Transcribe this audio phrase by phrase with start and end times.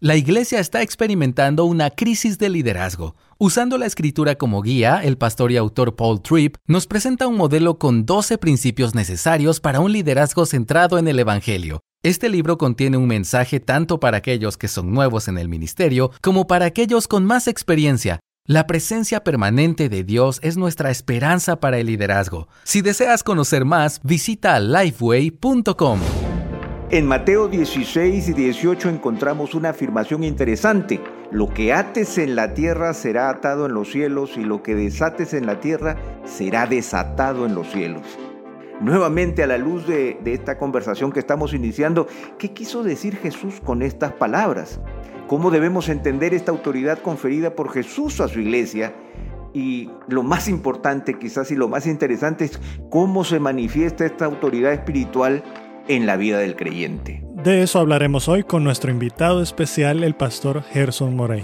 [0.00, 3.16] La iglesia está experimentando una crisis de liderazgo.
[3.36, 7.78] Usando la escritura como guía, el pastor y autor Paul Tripp nos presenta un modelo
[7.78, 11.80] con 12 principios necesarios para un liderazgo centrado en el Evangelio.
[12.04, 16.46] Este libro contiene un mensaje tanto para aquellos que son nuevos en el ministerio como
[16.46, 18.20] para aquellos con más experiencia.
[18.46, 22.46] La presencia permanente de Dios es nuestra esperanza para el liderazgo.
[22.62, 25.98] Si deseas conocer más, visita lifeway.com.
[26.90, 31.02] En Mateo 16 y 18 encontramos una afirmación interesante.
[31.30, 35.34] Lo que ates en la tierra será atado en los cielos y lo que desates
[35.34, 38.04] en la tierra será desatado en los cielos.
[38.80, 42.06] Nuevamente a la luz de, esta conversación que estamos iniciando,
[42.38, 44.80] ¿qué quiso decir Jesús con estas palabras?
[45.26, 48.94] ¿Cómo debemos entender esta autoridad conferida por Jesús a su iglesia?
[49.52, 52.58] Y lo más importante quizás y lo más interesante es
[52.88, 55.42] cómo se manifiesta esta autoridad espiritual
[55.88, 57.22] en la vida del creyente.
[57.34, 61.42] De eso hablaremos hoy con nuestro invitado especial, el pastor Gerson Morey.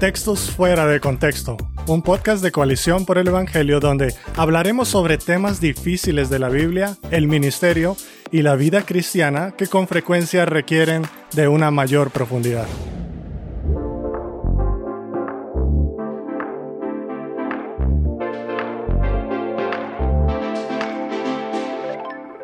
[0.00, 5.60] Textos fuera de contexto, un podcast de coalición por el Evangelio donde hablaremos sobre temas
[5.60, 7.96] difíciles de la Biblia, el ministerio
[8.30, 12.66] y la vida cristiana que con frecuencia requieren de una mayor profundidad.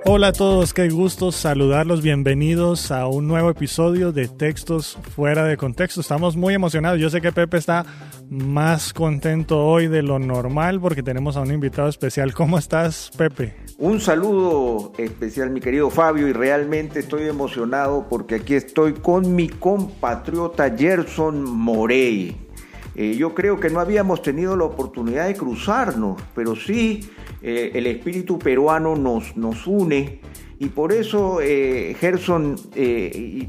[0.06, 5.58] Hola a todos, qué gusto saludarlos, bienvenidos a un nuevo episodio de Textos fuera de
[5.58, 6.00] contexto.
[6.00, 7.84] Estamos muy emocionados, yo sé que Pepe está
[8.30, 12.32] más contento hoy de lo normal porque tenemos a un invitado especial.
[12.32, 13.54] ¿Cómo estás, Pepe?
[13.76, 19.50] Un saludo especial, mi querido Fabio, y realmente estoy emocionado porque aquí estoy con mi
[19.50, 22.36] compatriota Gerson Morey.
[22.94, 27.08] Eh, yo creo que no habíamos tenido la oportunidad de cruzarnos, pero sí
[27.42, 30.20] eh, el espíritu peruano nos, nos une
[30.58, 33.48] y por eso, eh, Gerson, eh,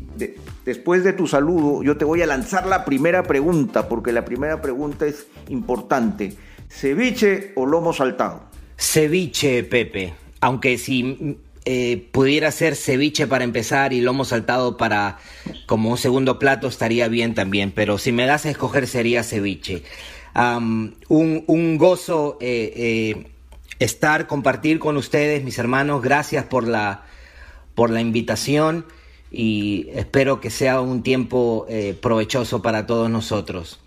[0.64, 4.61] después de tu saludo, yo te voy a lanzar la primera pregunta, porque la primera
[4.61, 6.33] pregunta es importante.
[6.70, 8.44] ¿Ceviche o lomo saltado?
[8.78, 10.14] Ceviche, Pepe.
[10.39, 11.37] Aunque si
[12.14, 15.20] pudiera ser ceviche para empezar y lomo saltado para
[15.67, 19.83] como un segundo plato estaría bien también, pero si me das a escoger sería ceviche.
[20.33, 22.39] un, un, gozo
[23.83, 26.02] estar, compartir con ustedes, mis hermanos.
[26.02, 27.03] Gracias por la,
[27.75, 28.86] por la invitación
[29.31, 33.80] y espero que sea un tiempo eh, provechoso para todos nosotros.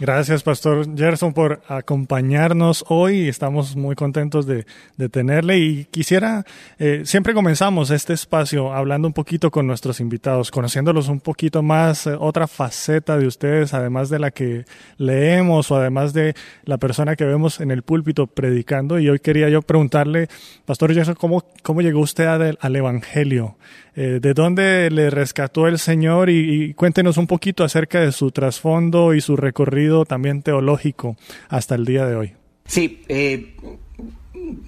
[0.00, 3.28] Gracias, Pastor Gerson, por acompañarnos hoy.
[3.28, 4.64] Estamos muy contentos de,
[5.10, 6.46] tenerle y quisiera,
[6.78, 12.06] eh, siempre comenzamos este espacio hablando un poquito con nuestros invitados, conociéndolos un poquito más,
[12.06, 14.64] eh, otra faceta de ustedes, además de la que
[14.96, 16.34] leemos o además de
[16.64, 18.98] la persona que vemos en el púlpito predicando.
[18.98, 20.28] Y hoy quería yo preguntarle,
[20.64, 23.58] Pastor Gerson, ¿cómo, cómo llegó usted al Evangelio?
[24.02, 26.30] Eh, ¿De dónde le rescató el Señor?
[26.30, 31.18] Y, cuéntenos un poquito acerca de su trasfondo y su recorrido también teológico
[31.50, 32.32] hasta el día de hoy.
[32.64, 33.56] Sí, eh,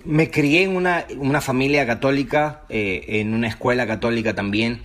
[0.05, 4.83] me crié en una, familia católica, eh, en una escuela católica también.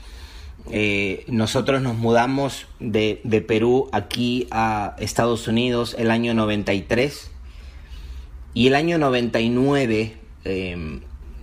[1.27, 7.31] nosotros nos mudamos de, de, Perú aquí a Estados Unidos el año 93
[8.53, 10.13] y el año 99,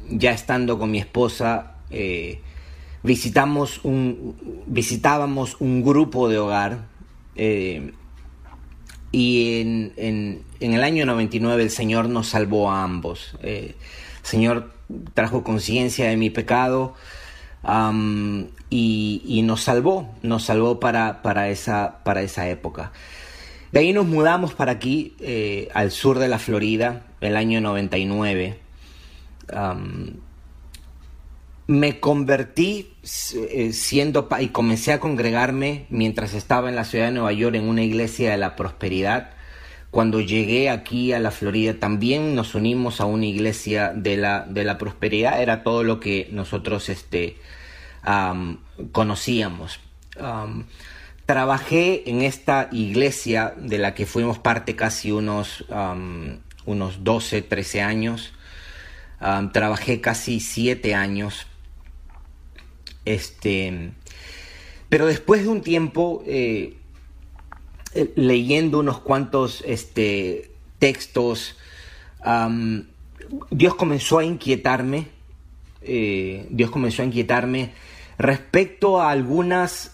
[0.09, 1.75] ya estando con mi esposa,
[3.05, 6.87] visitamos un, visitábamos un grupo de hogar
[7.37, 7.93] eh,
[9.13, 13.37] y en, en, el año 99 el Señor nos salvó a ambos.
[13.43, 13.77] Eh,
[14.23, 14.73] el Señor
[15.13, 16.95] trajo conciencia de mi pecado
[18.71, 22.91] y, nos salvó, nos salvó para, para, esa, para esa época.
[23.71, 28.59] De ahí nos mudamos para aquí, eh, al sur de la Florida, el año 99
[31.67, 32.95] me convertí
[33.35, 37.69] eh, siendo y comencé a congregarme mientras estaba en la ciudad de Nueva York en
[37.69, 39.31] una iglesia de la prosperidad.
[39.91, 44.65] Cuando llegué aquí a la Florida también nos unimos a una iglesia de la, de
[44.65, 47.39] la prosperidad, era todo lo que nosotros este,
[48.93, 49.81] conocíamos.
[51.27, 55.65] trabajé en esta iglesia de la que fuimos parte casi unos,
[56.67, 58.33] unos 12, 13 años.
[59.53, 61.47] trabajé casi 7 años
[63.05, 63.93] este,
[64.89, 66.77] pero después de un tiempo, eh,
[67.95, 71.57] eh, leyendo unos cuantos este, textos,
[73.51, 75.09] Dios comenzó a inquietarme,
[75.83, 77.73] eh, Dios comenzó a inquietarme
[78.19, 79.93] respecto a algunas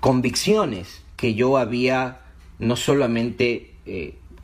[0.00, 2.22] convicciones que yo había
[2.58, 3.74] no solamente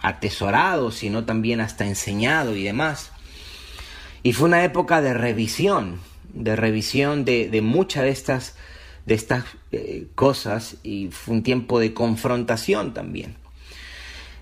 [0.01, 3.11] atesorado, sino también hasta enseñado y demás.
[4.23, 5.99] Y fue una época de revisión,
[6.35, 8.55] de revisión de, muchas de estas
[9.07, 13.37] de estas eh, cosas y fue un tiempo de confrontación también.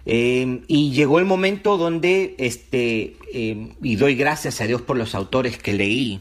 [0.07, 5.17] Eh, y llegó el momento donde, este, eh, y doy gracias a Dios por los
[5.17, 6.21] autores que leí,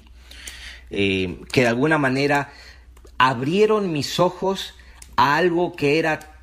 [0.89, 2.51] que de alguna manera
[3.18, 4.73] abrieron mis ojos
[5.15, 6.41] a algo que era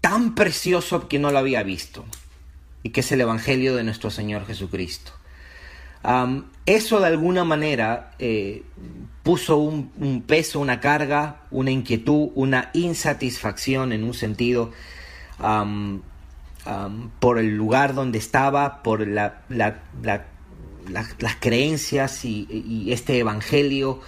[0.00, 2.04] tan precioso que no lo había visto,
[2.82, 5.12] y que es el Evangelio de nuestro Señor Jesucristo
[6.66, 8.62] eso de alguna manera eh,
[9.22, 14.72] puso un, peso, una carga, una inquietud, una insatisfacción en un sentido
[17.20, 24.00] por el lugar donde estaba, por la, las creencias y, este evangelio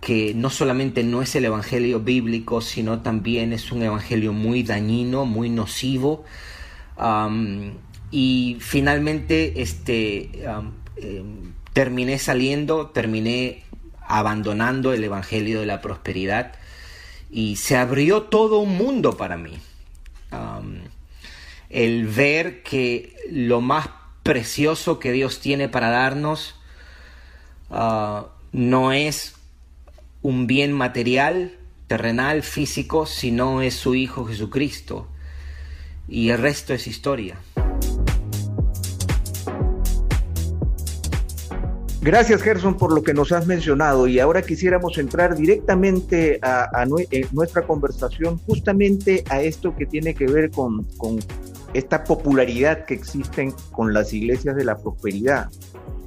[0.00, 5.24] que no solamente no es el evangelio bíblico, sino también es un evangelio muy dañino,
[5.24, 6.24] muy nocivo
[8.14, 10.30] y finalmente este,
[10.98, 13.64] em, terminé saliendo, terminé
[14.06, 16.52] abandonando el Evangelio de la Prosperidad
[17.28, 19.58] y se abrió todo un mundo para mí.
[21.70, 23.88] el ver que lo más
[24.22, 26.54] precioso que Dios tiene para darnos
[27.70, 29.34] ah, no es
[30.22, 31.58] un bien material,
[31.88, 35.08] terrenal, físico, sino es su Hijo Jesucristo.
[36.08, 37.38] Y el resto es historia.
[42.04, 44.06] Gracias, Gerson, por lo que nos has mencionado.
[44.06, 50.26] Y ahora quisiéramos entrar directamente a, eh, nuestra conversación, justamente a esto que tiene que
[50.26, 50.84] ver con,
[51.72, 55.48] esta popularidad que existen con las iglesias de la prosperidad.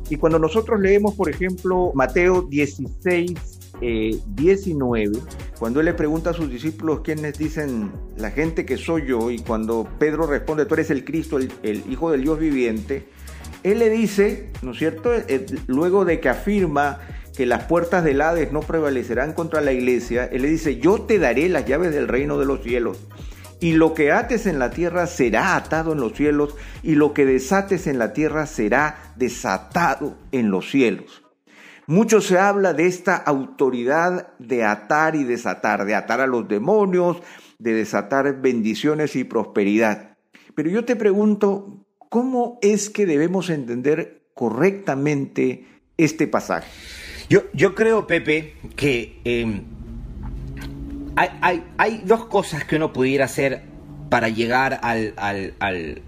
[0.08, 3.34] Y cuando nosotros leemos, por ejemplo, Mateo 16,
[3.82, 5.22] 19, eh,
[5.58, 9.40] cuando él le pregunta a sus discípulos quiénes dicen la gente que soy yo, y
[9.40, 13.08] cuando Pedro responde, tú eres el Cristo, el Hijo del Dios viviente,
[13.64, 15.14] él le dice, ¿no es cierto?
[15.14, 17.00] Eh, luego de que afirma
[17.36, 21.20] que las puertas del Hades no prevalecerán contra la iglesia, él le dice, yo te
[21.20, 22.98] daré las llaves del reino de los cielos.
[23.60, 27.26] Y lo que ates en la tierra será atado en los cielos, y lo que
[27.26, 31.24] desates en la tierra será desatado en los cielos.
[31.88, 37.22] Mucho se habla de esta autoridad de atar y desatar, de atar a los demonios,
[37.60, 40.18] de desatar bendiciones y prosperidad.
[40.54, 45.66] Pero yo te pregunto, ¿Cómo es que debemos entender correctamente
[45.98, 46.68] este pasaje?
[47.30, 49.64] Yo, yo creo, Pepe, que em,
[51.16, 53.64] hay, dos cosas que uno pudiera hacer
[54.10, 56.02] para llegar al,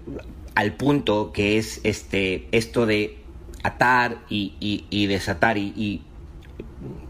[0.78, 3.18] punto que es este, esto de
[3.62, 5.58] atar y, desatar.
[5.58, 6.02] Y,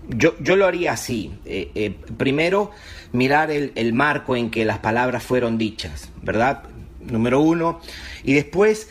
[0.09, 1.33] yo, yo, lo haría así.
[1.45, 2.73] Eh, eh, primero,
[3.13, 6.65] mirar el, el marco en que las palabras fueron dichas, ¿verdad?
[7.11, 7.81] Número uno,
[8.25, 8.89] y después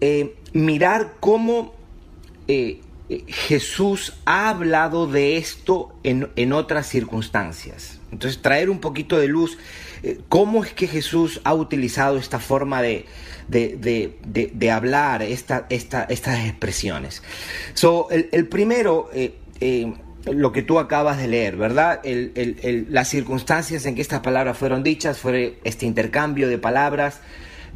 [0.00, 1.74] eh, mirar cómo
[2.48, 7.98] eh, eh, Jesús ha hablado de esto en, otras circunstancias.
[8.12, 9.58] Entonces, traer un poquito de luz,
[10.28, 13.06] cómo es que Jesús ha utilizado esta forma de,
[13.48, 17.22] de, hablar, esta, estas expresiones.
[17.74, 19.10] So, el, primero,
[20.26, 22.00] lo que tú acabas de leer, ¿verdad?
[22.04, 27.20] las circunstancias en que estas palabras fueron dichas, fue este intercambio de palabras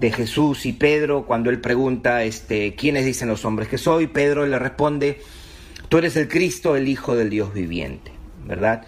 [0.00, 4.06] de Jesús y Pedro cuando él pregunta, este, ¿quiénes dicen los hombres que soy?
[4.06, 5.20] Pedro le responde,
[5.88, 8.10] tú eres el Cristo, el Hijo del Dios viviente,
[8.46, 8.86] ¿verdad?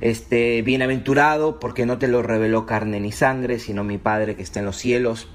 [0.00, 4.60] Este, bienaventurado porque no te lo reveló carne ni sangre, sino mi Padre que está
[4.60, 5.28] en los cielos.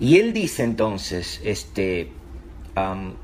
[0.00, 2.10] Y él dice entonces, este,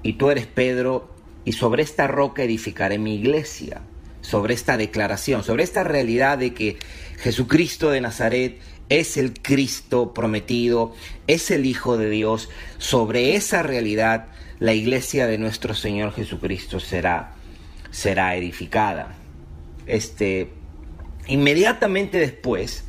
[0.02, 1.10] y tú eres Pedro,
[1.44, 3.82] y sobre esta roca edificaré mi iglesia,
[4.20, 6.78] sobre esta declaración, sobre esta realidad de que
[7.18, 10.92] Jesucristo de Nazaret es el Cristo prometido,
[11.26, 12.48] es el Hijo de Dios.
[12.78, 14.26] Sobre esa realidad
[14.58, 17.34] la iglesia de nuestro Señor Jesucristo será,
[17.90, 19.14] será edificada.
[19.86, 20.50] Este,
[21.26, 22.84] inmediatamente después,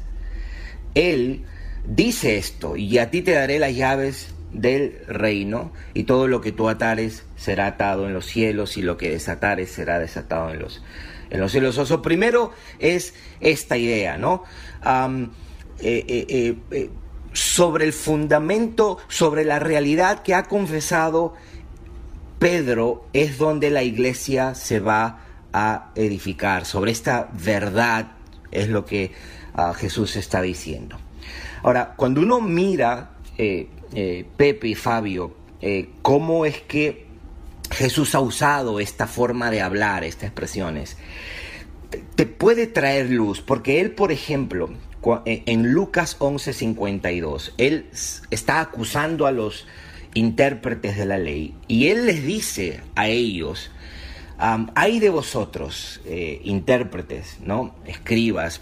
[0.94, 1.44] Él
[1.88, 6.52] dice esto, y a ti te daré las llaves del reino, y todo lo que
[6.52, 10.84] tú atares será atado en los cielos, y lo que desatares será desatado en los,
[11.30, 11.78] en los cielos.
[11.78, 14.44] O primero es esta idea, ¿no?
[15.80, 16.90] Eh, eh,
[17.34, 21.34] sobre el fundamento, sobre la realidad que ha confesado
[22.40, 25.20] Pedro, es donde la iglesia se va
[25.54, 26.66] a edificar.
[26.66, 28.14] Sobre esta verdad
[28.52, 29.12] es lo que
[29.54, 30.98] ah, Jesús está diciendo.
[31.64, 35.36] Ahora, cuando uno mira, Pepe y Fabio,
[36.02, 37.06] cómo es que
[37.72, 40.98] Jesús ha usado esta forma de hablar, estas expresiones,
[42.16, 44.70] te puede traer luz, porque él, por ejemplo,
[45.26, 47.86] en Lucas 11:52, él
[48.32, 49.68] está acusando a los
[50.14, 53.72] intérpretes de la ley y él les dice a ellos
[54.38, 57.76] hay de vosotros, eh, intérpretes, ¿no?
[57.86, 58.62] Escribas,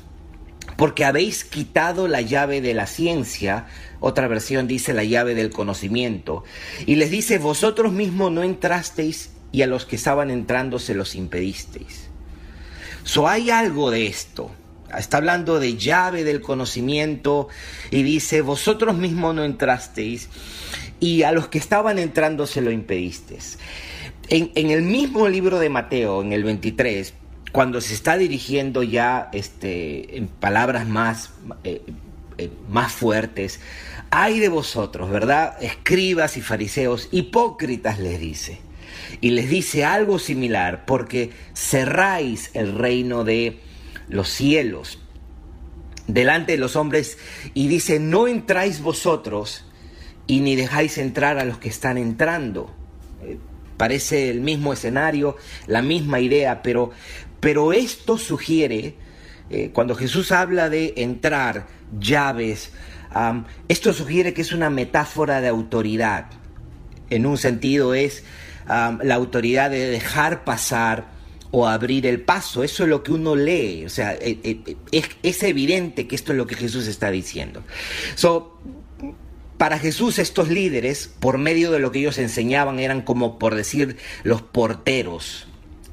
[0.78, 3.68] porque habéis quitado la llave de la ciencia,
[4.00, 6.44] otra versión dice la llave del conocimiento,
[6.86, 11.16] y les dice, vosotros mismos no entrasteis y a los que estaban entrando se los
[11.16, 12.10] impedisteis.
[13.04, 14.52] So hay algo de esto.
[14.98, 17.48] Está hablando de llave del conocimiento
[17.92, 20.30] y dice, vosotros mismos no entrasteis
[21.00, 23.60] y a los que estaban entrando se lo impedisteis.
[24.30, 27.14] En, el mismo libro de Mateo, en el 23,
[27.52, 31.32] cuando se está dirigiendo ya este, en palabras más,
[31.66, 31.82] eh,
[32.38, 33.60] eh, más fuertes,
[34.12, 35.62] hay de vosotros, ¿verdad?
[35.62, 38.62] Escribas y fariseos, hipócritas les dice.
[39.20, 43.60] Y les dice algo similar, porque cerráis el reino de
[44.08, 45.00] los cielos
[46.08, 47.18] delante de los hombres
[47.54, 49.66] y dice, no entráis vosotros
[50.28, 52.74] y ni dejáis entrar a los que están entrando.
[53.24, 53.38] Eh,
[53.78, 56.92] parece el mismo escenario, la misma idea, pero,
[57.40, 58.96] pero esto sugiere,
[59.50, 61.68] eh, cuando Jesús habla de entrar,
[62.00, 62.72] llaves,
[63.68, 66.32] esto sugiere que es una metáfora de autoridad.
[67.12, 68.24] En un sentido es
[68.68, 71.13] la autoridad de dejar pasar
[71.56, 72.64] o abrir el paso.
[72.64, 73.86] Eso es lo que uno lee.
[73.86, 77.64] O sea, eh, eh, es, es, evidente que esto es lo que Jesús está diciendo.
[78.16, 78.60] So,
[79.60, 83.98] para Jesús estos líderes, por medio de lo que ellos enseñaban, eran como por decir
[84.24, 85.48] los porteros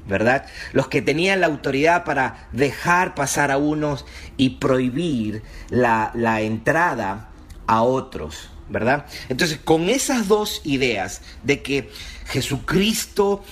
[0.07, 0.45] ¿verdad?
[0.73, 7.29] Los que tenían la autoridad para dejar pasar a unos y prohibir la, entrada
[7.67, 9.05] a otros, ¿verdad?
[9.29, 11.89] Entonces, con esas dos ideas de que
[12.25, 13.43] Jesucristo,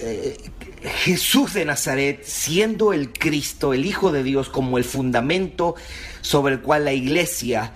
[0.00, 0.36] eh,
[0.82, 5.74] Jesús de Nazaret, siendo el Cristo, el Hijo de Dios, como el fundamento
[6.20, 7.72] sobre el cual la iglesia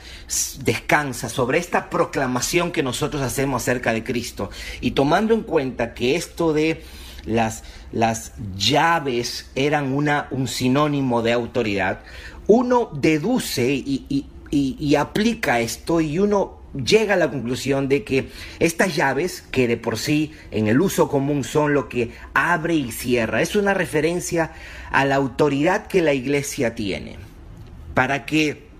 [0.64, 6.16] descansa, sobre esta proclamación que nosotros hacemos acerca de Cristo, y tomando en cuenta que
[6.16, 6.82] esto de
[7.24, 12.02] las, las llaves eran una, un sinónimo de autoridad,
[12.46, 18.96] uno deduce y, y aplica esto y uno llega a la conclusión de que estas
[18.96, 23.42] llaves, que de por sí en el uso común son lo que abre y cierra,
[23.42, 24.52] es una referencia
[24.90, 27.16] a la autoridad que la iglesia tiene
[27.94, 28.70] para que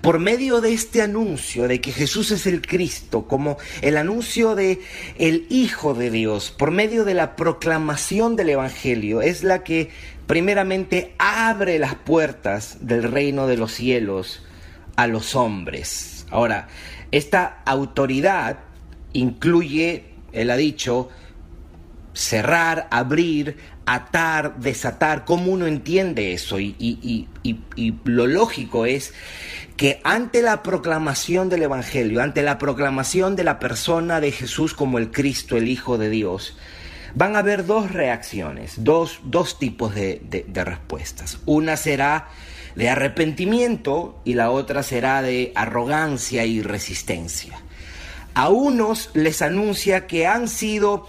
[0.00, 4.80] por medio de este anuncio de que Jesús es el Cristo, como el anuncio de
[5.18, 9.90] el Hijo de Dios, por medio de la proclamación del Evangelio, es la que
[10.26, 14.42] primeramente abre las puertas del reino de los cielos
[14.96, 16.17] a los hombres.
[16.30, 16.68] Ahora,
[17.10, 18.58] esta autoridad
[19.12, 21.08] incluye, él ha dicho,
[22.12, 23.56] cerrar, abrir,
[23.86, 26.60] atar, desatar, ¿cómo uno entiende eso?
[26.60, 27.28] Y, y,
[28.04, 29.14] lo lógico es
[29.76, 34.98] que ante la proclamación del Evangelio, ante la proclamación de la persona de Jesús como
[34.98, 36.56] el Cristo, el Hijo de Dios,
[37.14, 41.38] van a haber dos reacciones, dos, dos tipos de, de respuestas.
[41.46, 42.28] Una será
[42.78, 47.60] de arrepentimiento y la otra será de arrogancia y resistencia.
[48.34, 51.08] A unos les anuncia que han sido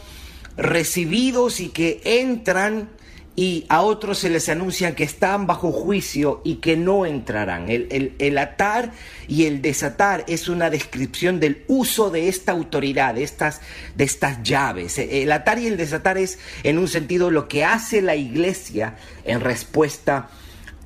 [0.58, 2.90] recibidos y que entran
[3.36, 7.68] y a otros se les anuncia que están bajo juicio y que no entrarán.
[7.70, 8.92] El, atar
[9.28, 13.62] y el desatar es una descripción del uso de esta autoridad, de estas,
[13.96, 14.98] de estas llaves.
[14.98, 19.40] El atar y el desatar es en un sentido lo que hace la iglesia en
[19.40, 20.32] respuesta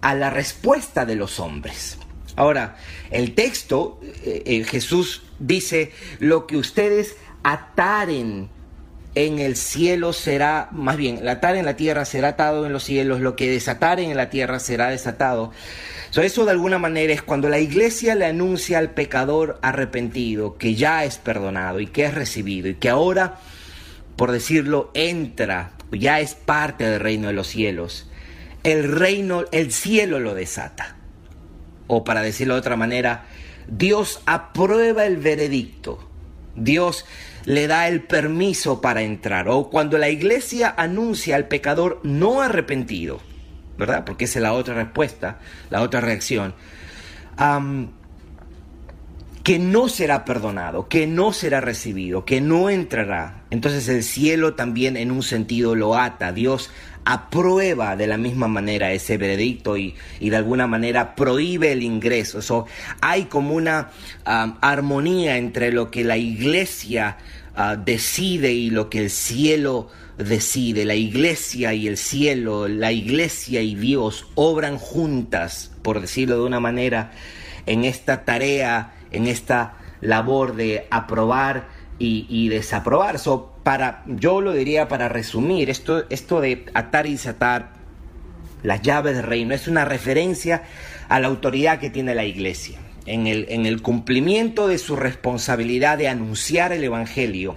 [0.03, 1.97] a la respuesta de los hombres.
[2.35, 2.75] Ahora,
[3.09, 8.49] el texto, eh, eh, Jesús dice, lo que ustedes ataren
[9.15, 12.83] en el cielo será, más bien, la atar en la tierra será atado en los
[12.83, 15.51] cielos, lo que desataren en la tierra será desatado.
[16.13, 21.05] eso de alguna manera es cuando la iglesia le anuncia al pecador arrepentido que ya
[21.05, 23.39] es perdonado y que es recibido y que ahora,
[24.17, 28.09] por decirlo, entra, ya es parte del reino de los cielos.
[28.63, 30.95] El reino, el cielo lo desata.
[31.87, 33.25] O para decirlo de otra manera,
[33.67, 35.99] Dios aprueba el veredicto.
[36.55, 37.05] Dios
[37.45, 39.49] le da el permiso para entrar.
[39.49, 43.19] O cuando la iglesia anuncia al pecador no arrepentido,
[43.77, 44.05] ¿verdad?
[44.05, 45.39] Porque esa es la otra respuesta,
[45.69, 46.53] la otra reacción.
[49.43, 53.43] que no será perdonado, que no será recibido, que no entrará.
[53.49, 56.31] Entonces el cielo también en un sentido lo ata.
[56.31, 56.69] Dios
[57.05, 62.41] aprueba de la misma manera ese veredicto y, de alguna manera prohíbe el ingreso.
[62.41, 62.65] So,
[63.01, 63.89] hay como una
[64.25, 67.17] armonía entre lo que la iglesia
[67.55, 70.85] ah, decide y lo que el cielo decide.
[70.85, 76.59] La iglesia y el cielo, la iglesia y Dios obran juntas, por decirlo de una
[76.59, 77.11] manera,
[77.65, 81.67] en esta tarea, en esta labor de aprobar
[81.99, 83.17] y, desaprobar.
[83.17, 87.71] So, para, yo lo diría para resumir, esto, esto de atar y desatar
[88.61, 90.63] las llaves del reino es una referencia
[91.09, 95.97] a la autoridad que tiene la iglesia en el, en el cumplimiento de su responsabilidad
[95.97, 97.55] de anunciar el Evangelio,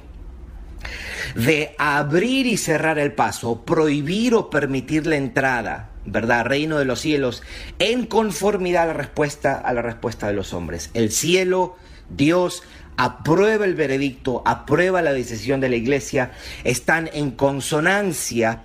[1.35, 6.47] de abrir y cerrar el paso, prohibir o permitir la entrada, ¿verdad?
[6.47, 7.43] Reino de los cielos,
[7.79, 10.91] en conformidad a la respuesta, a la respuesta de los hombres.
[10.95, 11.77] El cielo,
[12.09, 12.63] Dios,
[12.97, 16.33] aprueba el veredicto, aprueba la decisión de la iglesia,
[16.65, 18.63] están en consonancia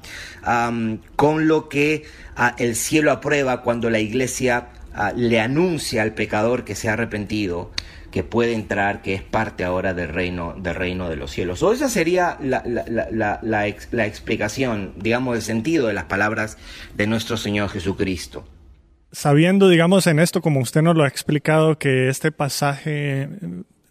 [1.16, 2.04] con lo que
[2.36, 6.94] ah, el cielo aprueba cuando la iglesia Ah, le anuncia al pecador que se ha
[6.94, 7.72] arrepentido
[8.12, 11.64] que puede entrar, que es parte ahora del reino, del reino de los cielos.
[11.64, 13.68] O esa sería la, la,
[14.06, 16.58] explicación, digamos, el sentido de las palabras
[16.98, 18.44] de nuestro Señor Jesucristo.
[19.14, 23.30] Sabiendo, digamos, en esto, como usted nos lo ha explicado, que este pasaje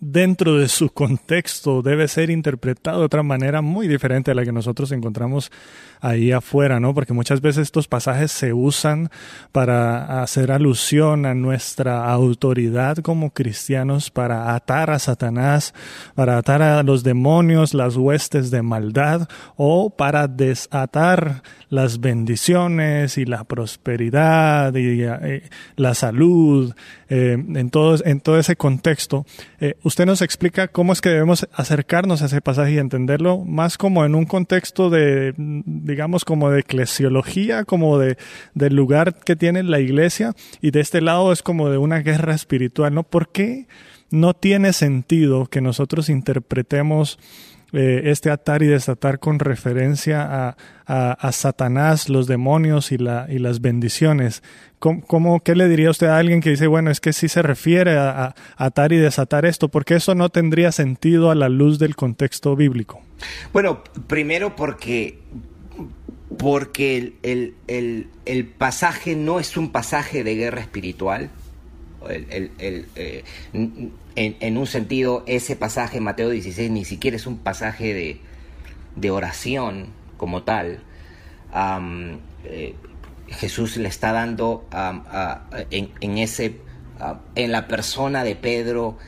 [0.00, 4.52] dentro de su contexto debe ser interpretado de otra manera muy diferente a la que
[4.52, 5.52] nosotros encontramos
[6.00, 6.94] ahí afuera, ¿no?
[6.94, 9.10] Porque muchas veces estos pasajes se usan
[9.52, 15.74] para hacer alusión a nuestra autoridad como cristianos, para atar a Satanás,
[16.14, 23.26] para atar a los demonios, las huestes de maldad, o para desatar las bendiciones y
[23.26, 25.42] la prosperidad y eh,
[25.76, 26.74] la salud,
[27.08, 29.26] eh, en, todo, ese contexto.
[29.60, 33.76] Eh, usted nos explica cómo es que debemos acercarnos a ese pasaje y entenderlo más
[33.76, 38.16] como en un contexto de digamos, como de eclesiología, como de,
[38.54, 42.34] del lugar que tiene la iglesia, y de este lado es como de una guerra
[42.34, 43.02] espiritual, ¿no?
[43.02, 43.66] ¿Por qué
[44.10, 47.18] no tiene sentido que nosotros interpretemos
[47.72, 50.56] eh, este atar y desatar con referencia a,
[50.86, 54.42] a, Satanás, los demonios y, la, y las bendiciones.
[54.80, 57.98] ¿Cómo, ¿Qué le diría usted a alguien que dice, bueno, es que sí se refiere
[57.98, 59.68] a, atar y desatar esto?
[59.68, 63.02] Porque eso no tendría sentido a la luz del contexto bíblico.
[63.52, 65.18] Bueno, primero porque
[66.38, 71.28] porque el, pasaje no es un pasaje de guerra espiritual.
[72.08, 73.24] Eh,
[74.16, 78.18] en, un sentido, ese pasaje, Mateo 16, ni siquiera es un pasaje
[78.96, 80.80] de, oración como tal.
[82.44, 82.74] Eh,
[83.30, 84.68] Jesús le está dando
[85.70, 86.60] en, ese,
[87.34, 88.98] en la persona de Pedro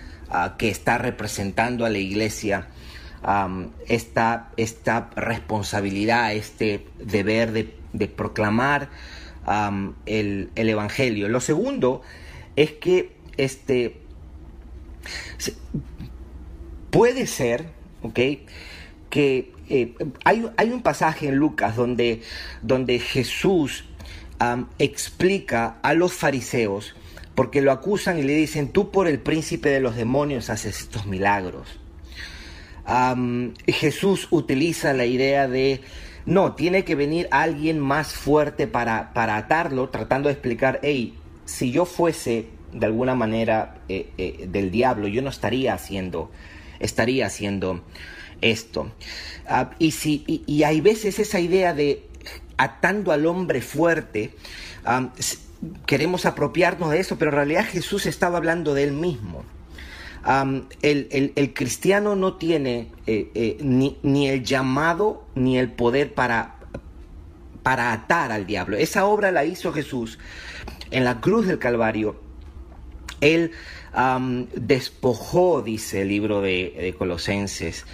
[0.58, 2.68] que está representando a la iglesia,
[3.88, 8.88] esta, esta, responsabilidad, este deber de, proclamar
[10.06, 11.28] el, Evangelio.
[11.28, 12.02] Lo segundo
[12.56, 14.00] es que este,
[16.90, 17.66] puede ser.
[18.14, 22.22] Que eh, hay, hay, un pasaje en Lucas donde,
[22.62, 23.85] donde Jesús
[24.78, 26.94] explica a los fariseos,
[27.35, 31.07] porque lo acusan y le dicen, tú por el príncipe de los demonios haces estos
[31.07, 31.68] milagros.
[33.66, 35.81] Jesús utiliza la idea de,
[36.26, 41.70] no, tiene que venir alguien más fuerte para, para atarlo, tratando de explicar, hey, si
[41.70, 46.31] yo fuese de alguna manera eh, eh, del diablo, yo no estaría haciendo,
[46.81, 47.83] estaría haciendo
[48.40, 48.92] esto.
[49.46, 52.07] Ah, y, si, y, hay veces esa idea de
[52.62, 54.35] atando al hombre fuerte,
[55.87, 59.44] queremos apropiarnos de eso, pero en realidad Jesús estaba hablando de él mismo
[60.83, 66.57] el, cristiano no tiene eh, eh, ni, el llamado ni el poder para,
[67.62, 68.77] para atar al diablo.
[68.77, 70.18] Esa obra la hizo Jesús
[70.90, 72.20] en la cruz del Calvario.
[73.20, 73.53] Él
[74.55, 77.85] despojó, dice el libro de, Colosenses,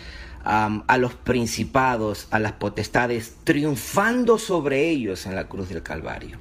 [0.48, 6.38] a los principados, a las potestades, triunfando sobre ellos en la cruz del Calvario.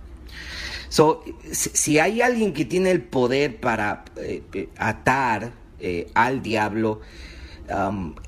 [1.51, 7.01] si hay alguien que tiene el poder para eh, atar, eh, al diablo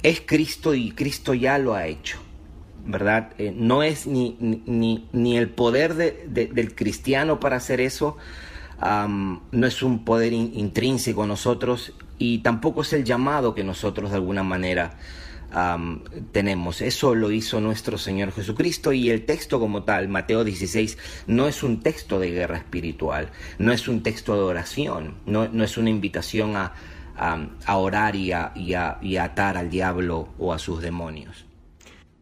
[0.03, 2.19] es Cristo y Cristo ya lo ha hecho.
[2.85, 3.31] ¿Verdad?
[3.37, 8.17] Eh, no es ni, ni, ni el poder del cristiano para hacer eso,
[8.81, 14.17] no es un poder intrínseco a nosotros y tampoco es el llamado que nosotros de
[14.17, 14.97] alguna manera
[16.31, 16.81] tenemos.
[16.81, 21.63] Eso lo hizo nuestro Señor Jesucristo y el texto como tal, Mateo 16, no es
[21.63, 25.89] un texto de guerra espiritual, no es un texto de oración, no, no es una
[25.89, 26.73] invitación a,
[27.19, 31.45] a, orar y a, y, atar al diablo o a sus demonios.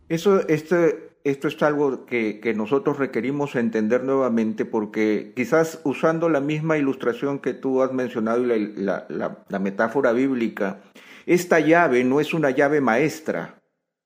[0.09, 6.77] Eso, este, esto es algo que, nosotros requerimos entender nuevamente porque quizás usando la misma
[6.77, 10.81] ilustración que tú has mencionado y la, la, metáfora bíblica,
[11.27, 13.61] esta llave no es una llave maestra,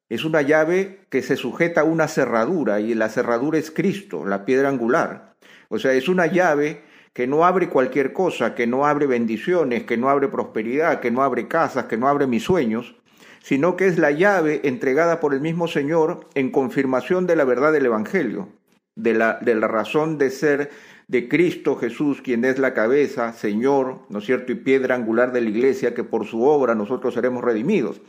[0.09, 4.43] es una llave que se sujeta a una cerradura y la cerradura es Cristo, la
[4.43, 5.35] piedra angular.
[5.69, 6.81] O sea, es una llave
[7.13, 11.23] que no abre cualquier cosa, que no abre bendiciones, que no abre prosperidad, que no
[11.23, 12.95] abre casas, que no abre mis sueños,
[13.41, 17.71] sino que es la llave entregada por el mismo Señor en confirmación de la verdad
[17.71, 18.49] del Evangelio,
[18.95, 20.71] de la, razón de ser
[21.07, 25.41] de Cristo Jesús, quien es la cabeza, Señor, ¿no es cierto?, y piedra angular de
[25.41, 28.01] la iglesia, que por su obra nosotros seremos redimidos.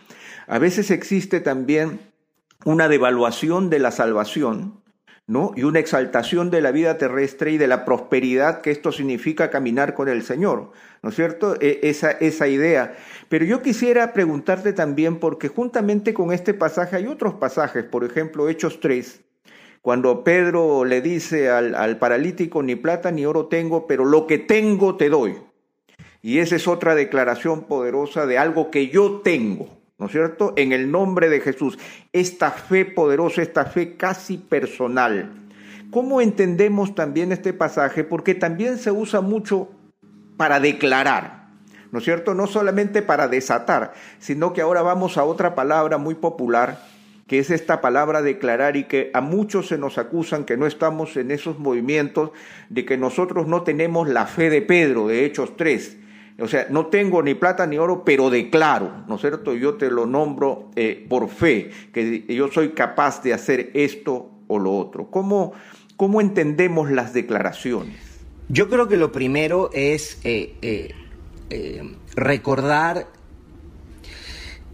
[0.46, 2.00] A veces existe también
[2.64, 4.82] una devaluación de la salvación,
[5.26, 5.52] ¿no?
[5.56, 9.94] Y una exaltación de la vida terrestre y de la prosperidad que esto significa caminar
[9.94, 11.56] con el Señor, ¿no es cierto?
[11.60, 12.96] E, esa, esa idea.
[13.28, 18.48] Pero yo quisiera preguntarte también, porque juntamente con este pasaje hay otros pasajes, por ejemplo,
[18.48, 19.22] Hechos 3,
[19.82, 24.38] cuando Pedro le dice al, al paralítico, ni plata ni oro tengo, pero lo que
[24.38, 25.36] tengo te doy.
[26.22, 29.82] Y esa es otra declaración poderosa de algo que yo tengo.
[30.02, 30.52] ¿no es cierto?
[30.56, 31.78] En el nombre de Jesús,
[32.12, 35.30] esta fe poderosa, esta fe casi personal.
[35.92, 38.02] ¿Cómo entendemos también este pasaje?
[38.02, 39.68] Porque también se usa mucho
[40.36, 41.46] para declarar,
[41.92, 42.34] ¿no es cierto?
[42.34, 46.82] No solamente para desatar, sino que ahora vamos a otra palabra muy popular,
[47.32, 51.16] que es esta palabra declarar y que a muchos se nos acusan que no estamos
[51.16, 52.30] en esos movimientos,
[52.68, 55.96] de que nosotros no tenemos la fe de Pedro, de Hechos 3
[56.38, 59.54] o sea, no tengo ni plata ni oro, pero declaro, ¿no es cierto?
[59.54, 64.58] Yo te lo nombro eh, por fe, que yo soy capaz de hacer esto o
[64.58, 65.10] lo otro.
[65.10, 65.54] ¿Cómo,
[65.96, 67.96] cómo entendemos las declaraciones?
[68.50, 70.92] Yo creo que lo primero es eh,
[71.48, 73.06] eh, recordar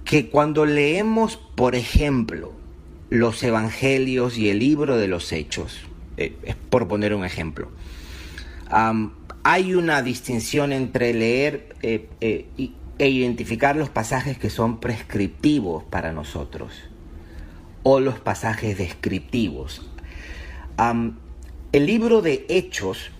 [0.08, 2.54] que cuando leemos, por ejemplo,
[3.10, 5.80] los evangelios y el libro de los hechos,
[6.70, 7.68] por poner un ejemplo,
[9.42, 12.46] hay una distinción entre leer eh, eh,
[12.98, 16.72] e identificar los pasajes que son prescriptivos para nosotros
[17.82, 19.90] o los pasajes descriptivos.
[21.72, 23.10] el libro de Hechos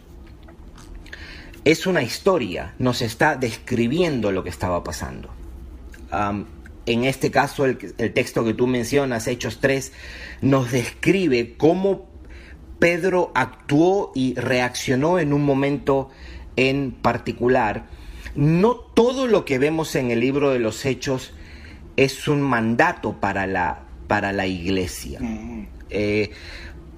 [1.66, 5.28] es una historia, nos está describiendo lo que estaba pasando.
[6.92, 9.92] En este caso, el, el, texto que tú mencionas, Hechos 3,
[10.42, 12.08] nos describe cómo
[12.78, 16.10] Pedro actuó y reaccionó en un momento
[16.56, 17.86] en particular.
[18.34, 21.32] No todo lo que vemos en el libro de los Hechos
[21.96, 25.18] es un mandato para la, para la iglesia.
[25.90, 26.30] Eh,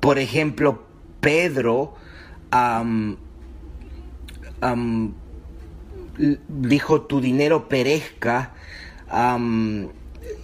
[0.01, 0.85] por ejemplo,
[1.21, 1.95] Pedro
[6.49, 8.55] dijo tu dinero perezca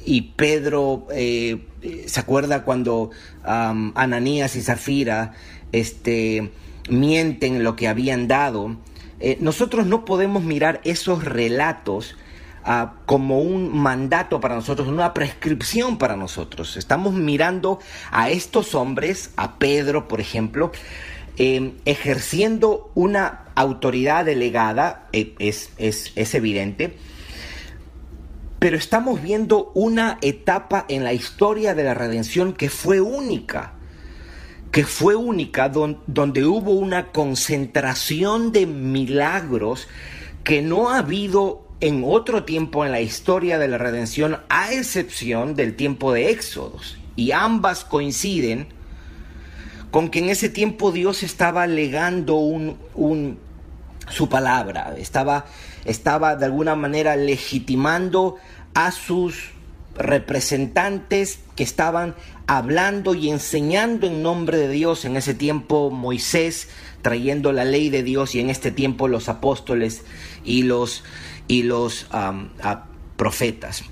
[0.04, 1.66] y Pedro eh,
[2.06, 3.10] se acuerda cuando
[3.44, 5.34] Ananías y Zafira
[5.72, 6.50] este,
[6.88, 8.76] mienten lo que habían dado.
[9.20, 12.16] Eh, nosotros no podemos mirar esos relatos
[12.64, 16.76] ah, como un mandato para nosotros, una prescripción para nosotros.
[16.76, 17.78] Estamos mirando
[18.10, 20.70] a estos hombres, a Pedro, por ejemplo,
[21.38, 26.96] em, ejerciendo una autoridad delegada, e, es, es, es evidente,
[28.66, 33.74] pero estamos viendo una etapa en la historia de la redención que fue única,
[34.72, 39.86] que fue única donde hubo una concentración de milagros
[40.42, 45.54] que no ha habido en otro tiempo en la historia de la redención, a excepción
[45.54, 46.98] del tiempo de Éxodos.
[47.14, 48.66] Y ambas coinciden
[49.92, 52.40] con que en ese tiempo Dios estaba legando
[54.08, 58.38] su palabra, estaba de alguna manera legitimando
[58.76, 59.52] a sus
[59.96, 62.14] representantes que estaban
[62.46, 65.06] hablando y enseñando en nombre de Dios.
[65.06, 66.68] En ese tiempo Moisés
[67.00, 70.04] trayendo la ley de Dios y en este tiempo los apóstoles
[70.44, 71.04] y los,
[71.48, 72.06] y los
[73.16, 73.82] profetas.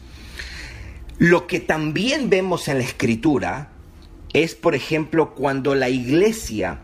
[1.16, 3.70] Lo que también vemos en la escritura
[4.34, 6.80] es, por ejemplo, cuando la iglesia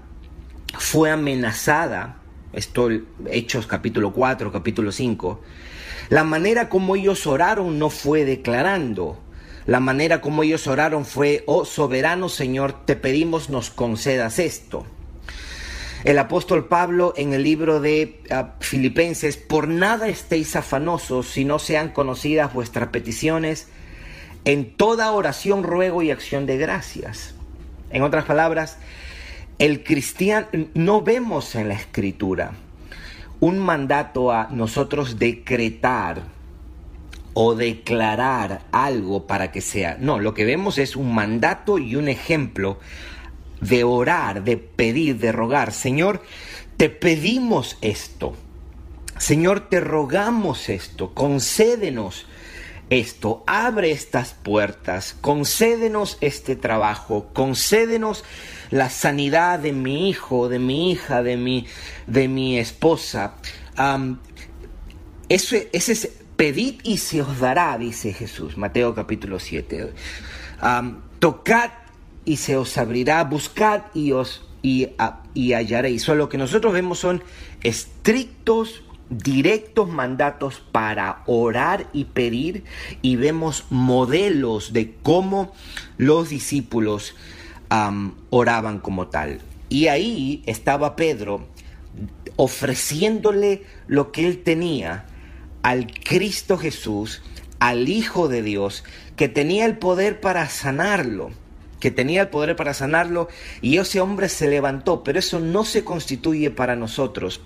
[0.79, 2.17] fue amenazada
[2.53, 2.89] esto
[3.31, 5.41] Hechos capítulo 4, capítulo 5,
[6.11, 9.21] la manera como ellos oraron no fue declarando,
[9.65, 14.85] la manera como ellos oraron fue, oh soberano Señor, te pedimos nos concedas esto.
[16.03, 21.61] El apóstol Pablo en el libro de ah, Filipenses, por nada estéis afanosos si no
[21.61, 23.69] sean conocidas vuestras peticiones,
[24.45, 27.37] en toda oración, ruego y acción de gracias.
[27.91, 28.79] En otras palabras,
[29.61, 32.53] el cristiano, no vemos en la escritura
[33.41, 36.23] un mandato a nosotros decretar
[37.33, 39.97] o declarar algo para que sea.
[39.99, 42.79] No, lo que vemos es un mandato y un ejemplo
[43.61, 45.73] de orar, de pedir, de rogar.
[45.73, 46.23] Señor,
[46.77, 48.35] te pedimos esto.
[49.19, 51.15] Señor, te rogamos esto.
[51.15, 52.27] Concédenos
[52.91, 58.25] esto, abre estas puertas, concédenos este trabajo, concédenos
[58.71, 61.67] la sanidad de mi hijo, de mi hija, de mi,
[62.09, 63.35] de mi esposa.
[65.29, 69.93] ese es pedid y se os dará, dice Jesús, Mateo capítulo 7.
[71.21, 71.71] tocad
[72.25, 74.89] y se os abrirá, buscad y os y,
[75.33, 76.09] y hallaréis.
[76.09, 77.23] lo que nosotros vemos son
[77.63, 82.65] estrictos directos mandatos para orar y pedir
[83.03, 85.53] y vemos modelos de cómo
[85.99, 87.15] los discípulos
[88.31, 89.41] oraban como tal.
[89.69, 91.47] Y ahí estaba Pedro
[92.37, 95.07] ofreciéndole lo que él tenía
[95.63, 97.23] al Cristo Jesús,
[97.59, 98.85] al Hijo de Dios,
[99.17, 101.31] que tenía el poder para sanarlo
[101.81, 103.29] que tenía el poder para sanarlo
[103.63, 107.41] y ese hombre se levantó, pero eso no se constituye para nosotros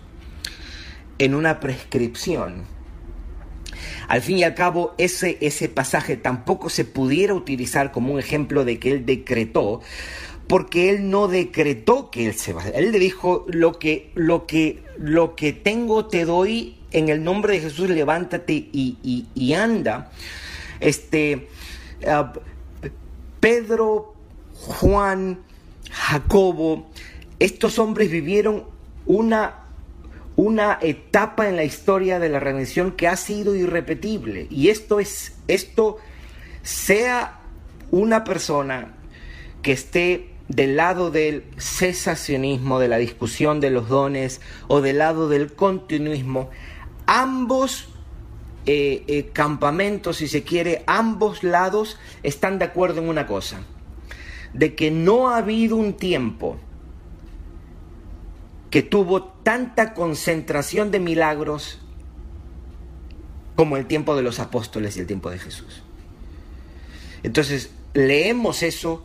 [1.19, 2.65] en una prescripción.
[4.09, 8.65] Al fin y al cabo, ese, ese pasaje tampoco se pudiera utilizar como un ejemplo
[8.65, 9.81] de que él decretó,
[10.47, 12.65] porque él no decretó que él se va.
[12.69, 17.55] Él le dijo lo que, lo que, lo que tengo te doy en el nombre
[17.55, 20.11] de Jesús, levántate y, anda.
[20.81, 21.49] Este,
[22.07, 22.33] ah,
[23.41, 24.15] Pedro,
[24.55, 25.41] Juan,
[25.91, 26.91] Jacobo,
[27.39, 28.65] estos hombres vivieron
[29.07, 29.64] una
[30.37, 34.47] una etapa en la historia de la redención que ha sido irrepetible.
[34.51, 35.99] Y esto es, esto
[36.63, 37.41] sea
[37.91, 38.95] una persona
[39.63, 45.29] que esté del lado del cesacionismo, de la discusión de los dones o del lado
[45.29, 46.51] del continuismo,
[47.07, 47.89] ambos
[48.67, 53.61] eh, eh, campamentos, si se quiere, ambos lados están de acuerdo en una cosa,
[54.53, 56.59] de que no ha habido un tiempo
[58.75, 61.79] que tuvo tanta concentración de milagros
[63.55, 65.85] como el tiempo de los apóstoles y el tiempo de Jesús.
[67.23, 69.05] Entonces, leemos eso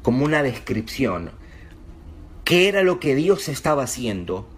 [0.00, 1.32] como una descripción.
[2.44, 4.48] ¿Qué era lo que Dios estaba haciendo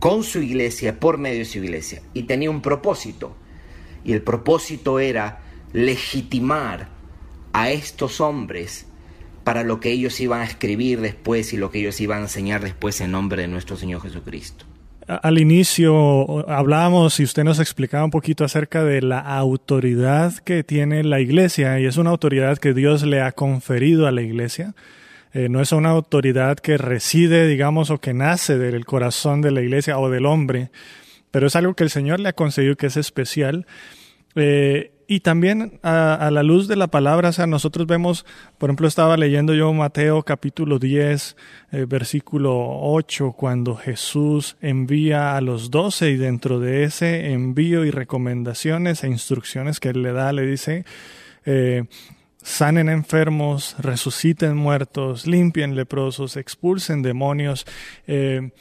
[0.00, 2.02] con su iglesia, por medio de su iglesia?
[2.12, 3.34] Y tenía un propósito.
[4.04, 5.40] Y el propósito era
[5.72, 6.90] legitimar
[7.54, 8.84] a estos hombres
[9.44, 12.62] para lo que ellos iban a escribir después y lo que ellos iban a enseñar
[12.62, 14.64] después en nombre de nuestro Señor Jesucristo.
[15.06, 21.02] Al inicio hablábamos y usted nos explicaba un poquito acerca de la autoridad que tiene
[21.02, 24.74] la iglesia y es una autoridad que Dios le ha conferido a la iglesia.
[25.32, 29.62] Eh, no es una autoridad que reside, digamos, o que nace del corazón de la
[29.62, 30.70] iglesia o del hombre,
[31.30, 33.66] pero es algo que el Señor le ha concedido que es especial.
[34.36, 38.24] Eh, y también a, la luz de la palabra, o sea, nosotros vemos,
[38.58, 41.36] por ejemplo, estaba leyendo yo Mateo capítulo 10,
[41.72, 47.90] eh, versículo 8, cuando Jesús envía a los doce y dentro de ese envío y
[47.90, 50.84] recomendaciones e instrucciones que él le da, le dice,
[51.44, 51.86] eh,
[52.40, 57.66] sanen enfermos, resuciten muertos, limpien leprosos, expulsen demonios,
[58.06, 58.52] eh,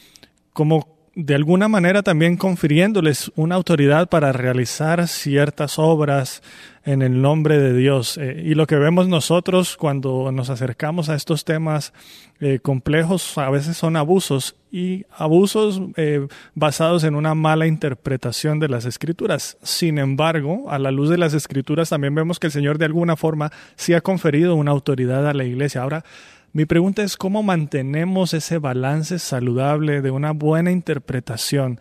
[0.51, 6.41] como de alguna manera también confiriéndoles una autoridad para realizar ciertas obras
[6.85, 8.17] en el nombre de Dios.
[8.17, 11.93] Eh, y lo que vemos nosotros cuando nos acercamos a estos temas
[12.41, 18.69] eh, complejos a veces son abusos y abusos eh, basados en una mala interpretación de
[18.69, 19.57] las escrituras.
[19.61, 23.15] Sin embargo, a la luz de las escrituras también vemos que el Señor de alguna
[23.15, 25.81] forma sí ha conferido una autoridad a la iglesia.
[25.81, 26.05] Ahora,
[26.51, 31.79] mi pregunta es cómo mantenemos ese balance saludable de una buena interpretación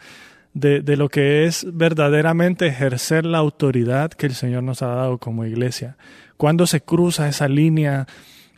[0.55, 5.19] de, de, lo que es verdaderamente ejercer la autoridad que el Señor nos ha dado
[5.19, 5.97] como iglesia.
[6.37, 8.07] Cuando se cruza esa línea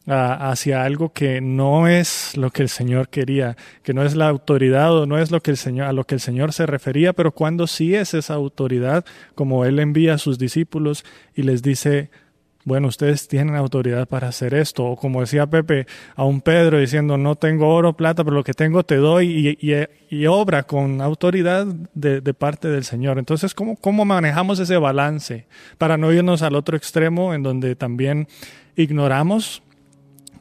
[0.07, 4.29] ah, hacia algo que no es lo que el Señor quería, que no es la
[4.29, 7.13] autoridad o no es lo que el Señor, a lo que el Señor se refería,
[7.13, 12.11] pero cuando sí es esa autoridad, como Él envía a sus discípulos y les dice,
[12.65, 14.85] bueno, ustedes tienen autoridad para hacer esto.
[14.85, 18.53] O como decía Pepe a un Pedro diciendo, no tengo oro, plata, pero lo que
[18.53, 23.19] tengo te doy y, obra con autoridad de, parte del Señor.
[23.19, 25.47] Entonces, ¿cómo, ¿cómo manejamos ese balance
[25.79, 28.29] para no irnos al otro extremo en donde también
[28.77, 29.63] ignoramos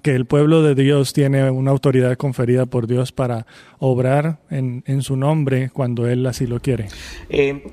[0.02, 3.46] que el pueblo de Dios tiene una autoridad conferida por Dios para
[3.80, 6.88] obrar en, su nombre cuando Él así lo quiere?
[7.30, 7.64] Eh,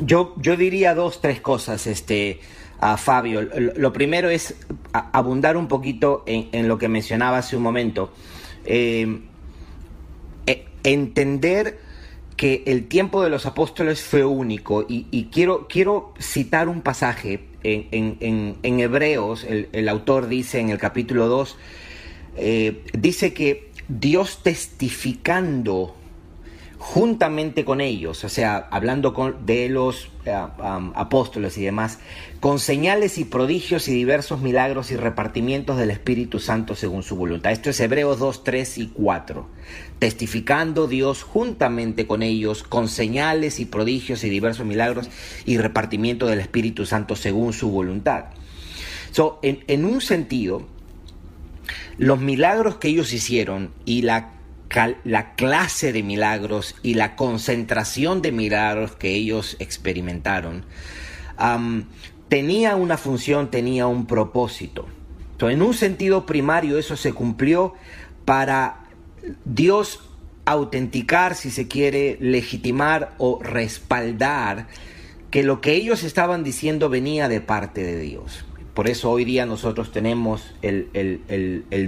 [0.00, 1.86] yo, yo diría dos, tres cosas.
[1.86, 2.40] Este,
[2.82, 3.48] a Fabio.
[3.76, 4.56] Lo primero es
[4.92, 8.12] abundar un poquito en, lo que mencionaba hace un momento.
[8.64, 9.20] Eh,
[10.46, 11.78] e, entender
[12.36, 18.56] que el tiempo de los apóstoles fue único y, quiero, quiero citar un pasaje en,
[18.62, 21.56] Hebreos, el, autor dice en el capítulo 2,
[22.36, 25.94] eh, dice que Dios testificando
[26.84, 30.34] juntamente con ellos, o sea, hablando con, de los eh,
[30.94, 32.00] apóstoles y demás,
[32.40, 37.52] con señales y prodigios y diversos milagros y repartimientos del Espíritu Santo según su voluntad.
[37.52, 39.46] Esto es Hebreos 2, 3 y 4.
[40.00, 45.08] Testificando Dios juntamente con ellos, con señales y prodigios y diversos milagros
[45.46, 48.24] y repartimiento del Espíritu Santo según su voluntad.
[49.12, 50.66] So, en, en un sentido,
[51.96, 54.41] los milagros que ellos hicieron y la
[55.04, 60.64] la clase de milagros y la concentración de milagros que ellos experimentaron
[62.28, 64.86] tenía una función, tenía un propósito.
[65.40, 67.74] en un sentido primario eso se cumplió
[68.24, 68.84] para
[69.44, 70.00] Dios
[70.44, 74.68] autenticar, si se quiere, legitimar o respaldar
[75.30, 78.44] que lo que ellos estaban diciendo venía de parte de Dios.
[78.74, 80.88] Por eso hoy día nosotros tenemos el,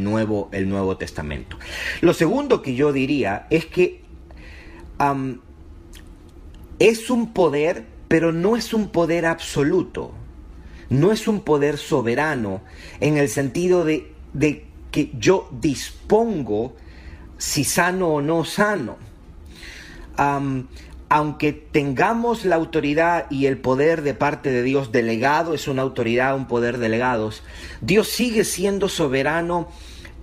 [0.00, 1.58] nuevo, el Nuevo Testamento.
[2.02, 4.02] Lo segundo que yo diría es que
[6.78, 10.12] es un poder, pero no es un poder absoluto.
[10.90, 12.60] No es un poder soberano
[13.00, 16.76] en el sentido de, de que yo dispongo
[17.38, 18.98] si sano o no sano
[21.14, 26.34] aunque tengamos la autoridad y el poder de parte de Dios delegado, es una autoridad,
[26.34, 27.44] un poder delegados,
[27.80, 29.68] Dios sigue siendo soberano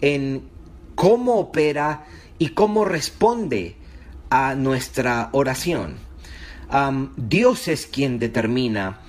[0.02, 0.44] en
[0.96, 2.04] cómo opera
[2.40, 3.78] y cómo responde
[4.30, 5.96] a nuestra oración.
[7.16, 9.00] Dios es quien determina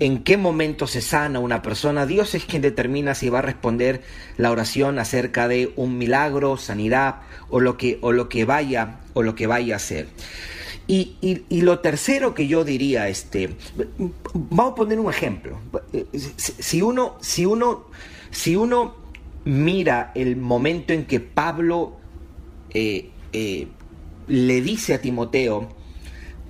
[0.00, 2.06] en qué momento se sana una persona.
[2.06, 4.02] Dios es quien determina si va a responder
[4.36, 9.22] la oración acerca de un milagro, sanidad o lo que, o lo que vaya o
[9.22, 10.08] lo que vaya a ser.
[10.90, 11.16] Y,
[11.50, 13.50] lo tercero que yo diría, este,
[14.32, 15.58] vamos a poner un ejemplo.
[16.14, 17.88] Si uno, si uno,
[18.30, 18.94] si uno
[19.44, 21.98] mira el momento en que Pablo
[22.70, 23.68] eh, eh,
[24.28, 25.68] le dice a Timoteo,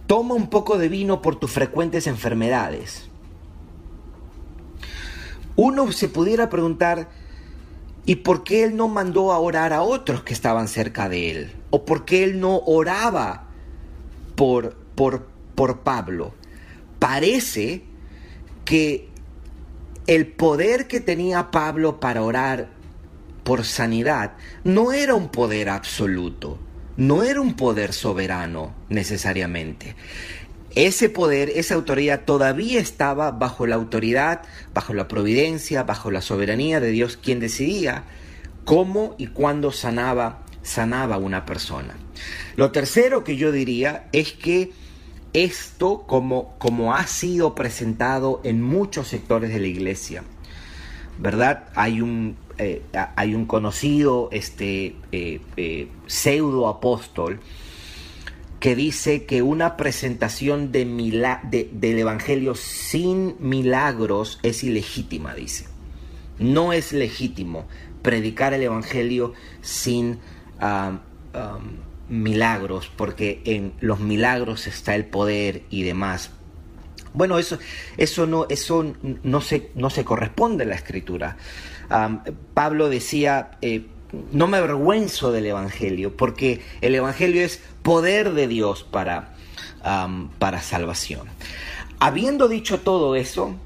[0.06, 3.08] toma un poco de vino por tus frecuentes enfermedades.
[5.59, 7.09] Uno se pudiera preguntar,
[8.07, 11.53] ¿y por qué él no mandó a orar a otros que estaban cerca de él?
[11.71, 13.49] ¿O por qué él no oraba
[14.38, 16.33] por, por, por Pablo.
[17.01, 17.83] Parece
[18.64, 19.09] que
[20.07, 22.68] el poder que tenía Pablo para orar
[23.42, 26.61] por sanidad no era un poder absoluto,
[26.97, 29.97] no era un poder soberano necesariamente.
[30.78, 36.78] Ese poder, esa autoridad todavía estaba bajo la autoridad, bajo la providencia, bajo la soberanía
[36.78, 38.04] de Dios, quien decidía
[38.64, 41.96] cómo y cuándo sanaba, sanaba una persona.
[42.54, 44.70] Lo tercero que yo diría es que
[45.32, 50.22] esto, como, como ha sido presentado en muchos sectores de la iglesia,
[51.18, 51.70] ¿verdad?
[51.74, 52.82] Hay un, eh,
[53.16, 57.40] hay un conocido este, eh, eh, pseudo apóstol
[58.61, 60.85] que dice que una presentación de
[61.73, 65.66] del Evangelio sin milagros es ilegítima, dice.
[66.38, 67.66] No es legítimo
[68.03, 70.18] predicar el Evangelio sin
[72.09, 76.31] milagros, porque en los milagros está el poder y demás.
[77.14, 77.59] Bueno, eso,
[77.97, 81.37] eso, no, eso no, se, no se corresponde a la escritura.
[82.55, 83.87] Pablo decía, eh,
[84.33, 89.35] no me avergüenzo del Evangelio, porque el Evangelio es poder de Dios para,
[90.38, 91.29] para salvación.
[92.01, 93.57] Habiendo dicho todo eso,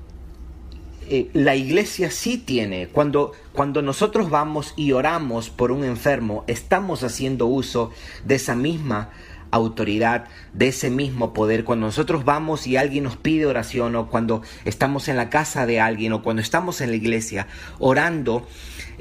[1.08, 7.02] eh, la iglesia sí tiene, cuando, cuando nosotros vamos y oramos por un enfermo, estamos
[7.02, 7.90] haciendo uso
[8.24, 9.10] de esa misma
[9.50, 11.64] autoridad, de ese mismo poder.
[11.64, 15.78] Cuando nosotros vamos y alguien nos pide oración o cuando estamos en la casa de
[15.78, 17.46] alguien o cuando estamos en la iglesia
[17.78, 18.46] orando,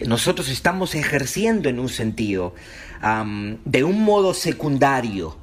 [0.06, 2.54] nosotros estamos ejerciendo en un sentido,
[3.66, 5.38] de un modo secundario,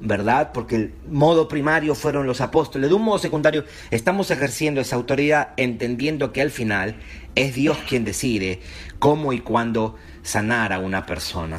[0.00, 0.50] ¿verdad?
[0.52, 2.90] Porque el modo primario fueron los apóstoles.
[2.90, 6.96] De un modo secundario, estamos ejerciendo esa autoridad entendiendo que al final
[7.34, 8.60] es Dios quien decide
[8.98, 11.58] cómo y cuándo sanar a una persona.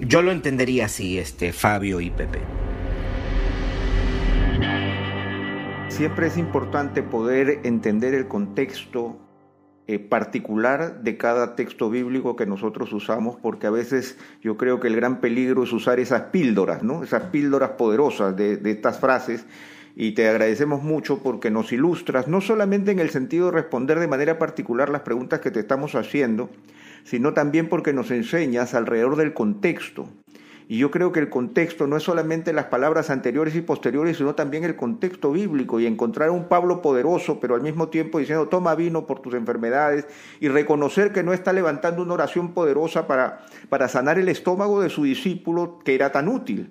[0.00, 2.40] yo lo entendería así, este, Fabio y Pepe.
[5.88, 9.18] Siempre es importante poder entender el contexto
[9.88, 14.88] eh, particular de cada texto bíblico que nosotros usamos, porque a veces yo creo que
[14.88, 17.02] el gran peligro es usar esas píldoras, ¿no?
[17.02, 19.44] esas píldoras poderosas de, de estas frases.
[19.94, 24.08] Y te agradecemos mucho porque nos ilustras, no solamente en el sentido de responder de
[24.08, 26.48] manera particular las preguntas que te estamos haciendo,
[27.04, 30.08] sino también porque nos enseñas alrededor del contexto
[30.68, 34.34] Y yo creo que el contexto no es solamente las palabras anteriores y posteriores, sino
[34.34, 38.74] también el contexto bíblico y encontrar un Pablo poderoso, pero al mismo tiempo diciendo, toma
[38.74, 40.06] vino por tus enfermedades
[40.40, 44.90] y reconocer que no está levantando una oración poderosa para, para sanar el estómago de
[44.90, 46.70] su discípulo que era tan útil.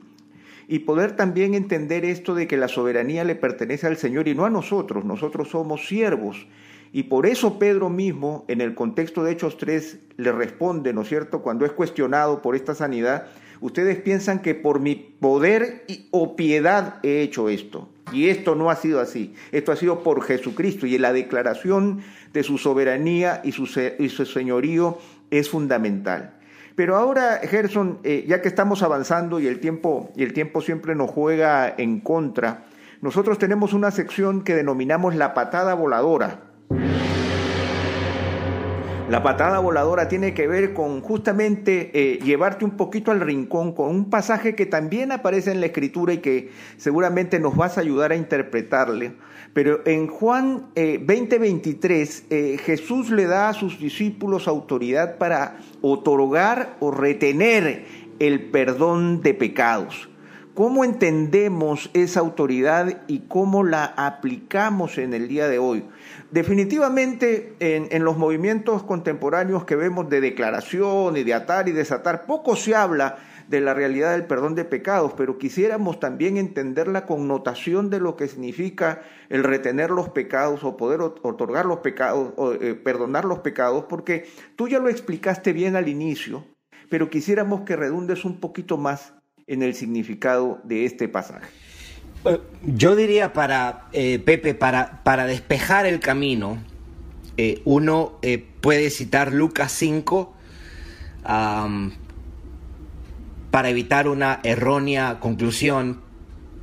[0.68, 4.46] Y poder también entender esto de que la soberanía le pertenece al Señor y no
[4.46, 6.48] a nosotros, nosotros somos siervos.
[6.94, 11.10] Y por eso Pedro mismo, en el contexto de Hechos 3, le responde, ¿no es
[11.10, 13.28] cierto?, cuando es cuestionado por esta sanidad,
[13.62, 17.88] ustedes piensan que por mi poder o piedad he hecho esto.
[18.12, 19.34] Y esto no ha sido así.
[19.52, 20.86] Esto ha sido por Jesucristo.
[20.86, 22.02] Y la declaración
[22.34, 24.98] de su soberanía y su, y su señorío
[25.30, 26.34] es fundamental.
[26.76, 30.96] Pero ahora, Gerson, eh, ya que estamos avanzando y el, tiempo, y el tiempo siempre
[30.96, 32.66] nos juega en contra,
[33.02, 36.51] nosotros tenemos una sección que denominamos la patada voladora.
[39.12, 43.90] La patada voladora tiene que ver con justamente eh, llevarte un poquito al rincón con
[43.90, 48.14] un pasaje que también aparece en la escritura y que seguramente nos vas a ayudar
[48.14, 49.12] a interpretarle.
[49.54, 56.92] Pero en Juan 20:23 eh, Jesús le da a sus discípulos autoridad para otorgar o
[56.92, 57.84] retener
[58.20, 60.08] el perdón de pecados.
[60.62, 65.86] ¿Cómo entendemos esa autoridad y cómo la aplicamos en el día de hoy?
[66.30, 72.56] Definitivamente en, los movimientos contemporáneos que vemos de declaración y de atar y desatar, poco
[72.56, 77.90] se habla de la realidad del perdón de pecados, pero quisiéramos también entender la connotación
[77.90, 82.76] de lo que significa el retener los pecados o poder otorgar los pecados o eh,
[82.76, 86.46] perdonar los pecados, porque tú ya lo explicaste bien al inicio,
[86.92, 89.16] pero quisiéramos que redundes un poquito más
[89.52, 91.48] en el significado de este pasaje?
[92.26, 96.58] Eh, yo diría para, eh, Pepe, para, para despejar el camino,
[97.38, 98.20] eh, uno
[98.62, 100.34] puede citar Lucas 5
[103.52, 106.02] para evitar una errónea conclusión.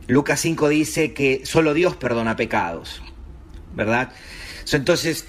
[0.06, 3.02] Lucas 5 dice que solo Dios perdona pecados,
[3.74, 4.12] ¿verdad?
[4.72, 5.26] Entonces,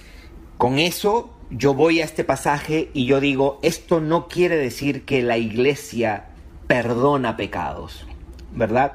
[0.57, 5.21] con eso yo voy a este pasaje y yo digo, esto no quiere decir que
[5.21, 6.28] la iglesia
[6.69, 8.05] perdona pecados,
[8.53, 8.93] ¿verdad?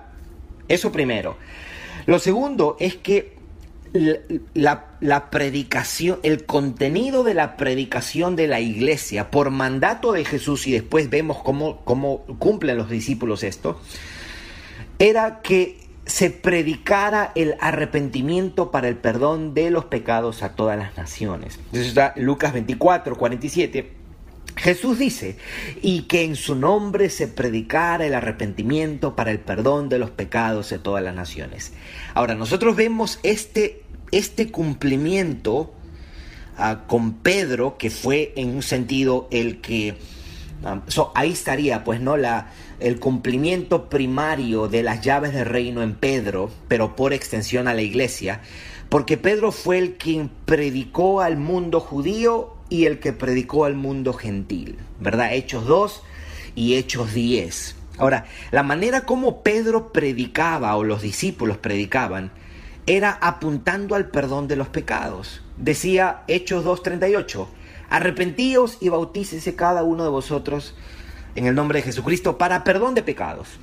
[0.68, 1.36] Eso primero.
[2.06, 3.34] Lo segundo es que
[4.54, 10.72] la, predicación, el contenido de la predicación de la iglesia por mandato de Jesús, y
[10.72, 13.80] después vemos cómo, cómo cumplen los discípulos esto,
[15.00, 20.96] era que se predicara el arrepentimiento para el perdón de los pecados a todas las
[20.96, 21.58] naciones.
[21.72, 24.03] Eso está Lucas 24, 47.
[24.56, 25.36] Jesús dice,
[25.82, 30.70] y que en su nombre se predicara el arrepentimiento para el perdón de los pecados
[30.70, 31.72] de todas las naciones.
[32.14, 33.82] Ahora, nosotros vemos este,
[34.12, 35.74] este cumplimiento
[36.56, 39.96] ah, con Pedro, que fue en un sentido el que...
[40.62, 40.82] Ah,
[41.14, 42.16] ahí estaría, pues, ¿no?
[42.16, 47.74] La, el cumplimiento primario de las llaves del reino en Pedro, pero por extensión a
[47.74, 48.40] la iglesia,
[48.88, 54.12] porque Pedro fue el quien predicó al mundo judío y el que predicó al mundo
[54.12, 55.34] gentil, ¿verdad?
[55.34, 56.02] Hechos 2
[56.54, 57.76] y Hechos 10.
[57.98, 62.32] Ahora, la manera como Pedro predicaba o los discípulos predicaban
[62.86, 65.42] era apuntando al perdón de los pecados.
[65.56, 67.46] Decía Hechos 2.38,
[67.88, 70.74] arrepentíos y bautícese cada uno de vosotros
[71.34, 73.58] en el nombre de Jesucristo para perdón de pecados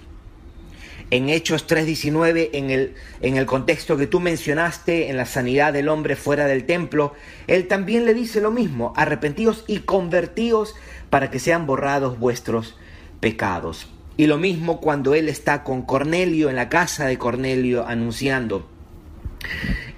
[1.11, 5.89] en Hechos 3.19, en el, en el contexto que tú mencionaste, en la sanidad del
[5.89, 7.13] hombre fuera del templo,
[7.47, 10.73] él también le dice lo mismo, arrepentíos y convertíos
[11.09, 12.77] para que sean borrados vuestros
[13.19, 13.89] pecados.
[14.15, 18.67] Y lo mismo cuando él está con Cornelio en la casa de Cornelio anunciando.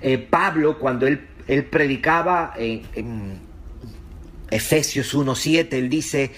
[0.02, 3.53] Eh, Pablo, cuando él, él predicaba en
[4.54, 6.32] Efesios 1.7, él dice,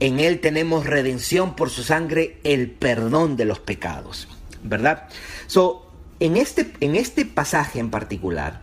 [0.00, 4.28] en él tenemos redención por su sangre, el perdón de los pecados,
[4.62, 5.08] ¿verdad?
[5.46, 8.60] So, en este, en este pasaje en particular,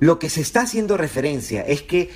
[0.00, 2.10] lo que se está haciendo referencia es que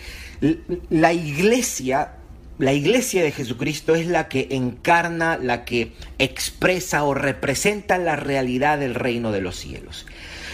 [0.91, 2.13] la iglesia,
[2.59, 8.79] la iglesia de Jesucristo es la que encarna, la que expresa o representa la realidad
[8.79, 10.07] del reino de los cielos.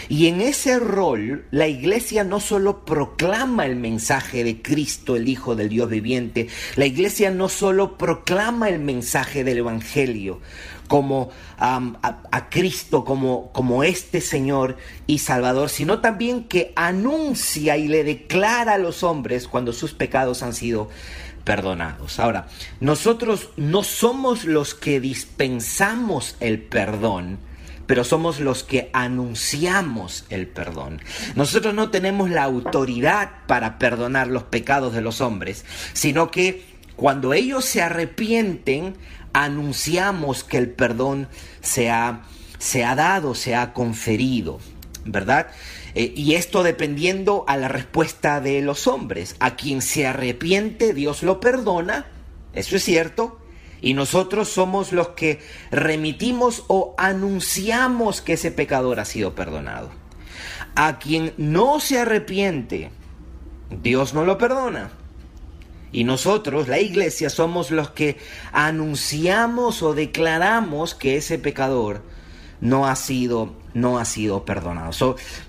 [0.08, 5.56] Y en ese rol, la iglesia no solo proclama el mensaje de Cristo, el Hijo
[5.56, 10.40] del Dios viviente, la iglesia no solo proclama el mensaje del Evangelio
[10.86, 14.76] como a, Cristo, como, como este Señor
[15.06, 20.42] y Salvador, sino también que anuncia y le declara a los hombres cuando sus pecados
[20.42, 20.88] han sido
[21.44, 22.18] perdonados.
[22.18, 22.48] Ahora,
[22.80, 27.38] nosotros no somos los que dispensamos el perdón,
[27.86, 31.00] pero somos los que anunciamos el perdón.
[31.34, 37.34] Nosotros no tenemos la autoridad para perdonar los pecados de los hombres, sino que Cuando
[37.34, 38.96] ellos se arrepienten,
[39.34, 41.28] anunciamos que el perdón
[41.60, 42.22] se ha,
[42.58, 44.60] se ha dado, se ha conferido,
[45.04, 45.48] ¿verdad?
[45.94, 49.36] Eh, y esto dependiendo a la respuesta de los hombres.
[49.40, 52.06] A quien se arrepiente, Dios lo perdona,
[52.54, 53.40] eso es cierto,
[53.80, 59.90] y nosotros somos los que remitimos o anunciamos que ese pecador ha sido perdonado.
[60.74, 62.90] A quien no se arrepiente,
[63.82, 64.90] Dios no lo perdona.
[65.92, 68.18] Y nosotros, la iglesia, somos los que
[68.52, 72.02] anunciamos o declaramos que ese pecador
[72.60, 74.90] no ha sido, no ha sido perdonado.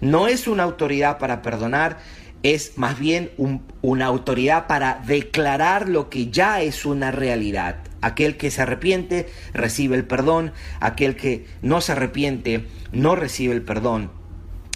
[0.02, 1.98] no es una autoridad para perdonar,
[2.44, 3.32] es más bien
[3.82, 7.87] una autoridad para declarar lo que ya es una realidad.
[8.02, 13.62] Aquel que se arrepiente recibe el perdón, aquel que no se arrepiente no recibe el
[13.62, 14.12] perdón.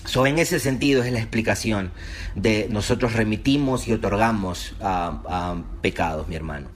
[0.05, 1.91] So, en ese sentido es la explicación
[2.36, 4.76] de nosotros remitimos y otorgamos
[5.82, 6.69] pecados, mi hermano.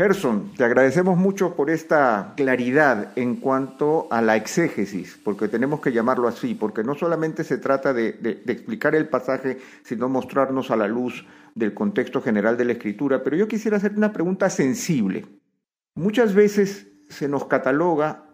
[0.00, 5.92] Gerson, te agradecemos mucho por esta claridad en cuanto a la exégesis, porque tenemos que
[5.92, 10.76] llamarlo así, porque no solamente se trata de, de, explicar el pasaje, sino mostrarnos a
[10.76, 13.22] la luz del contexto general de la escritura.
[13.22, 15.26] Pero yo quisiera hacer una pregunta sensible.
[15.94, 18.26] Muchas veces se nos cataloga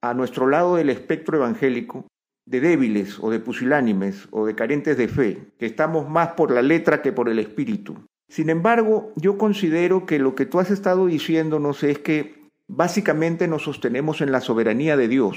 [0.00, 2.06] a nuestro lado del espectro evangélico
[2.46, 6.62] de débiles o de pusilánimes o de carentes de fe, que estamos más por la
[6.62, 7.96] letra que por el espíritu.
[8.28, 13.62] Sin embargo, yo considero que lo que tú has estado diciéndonos es que básicamente nos
[13.62, 15.36] sostenemos en la soberanía de Dios.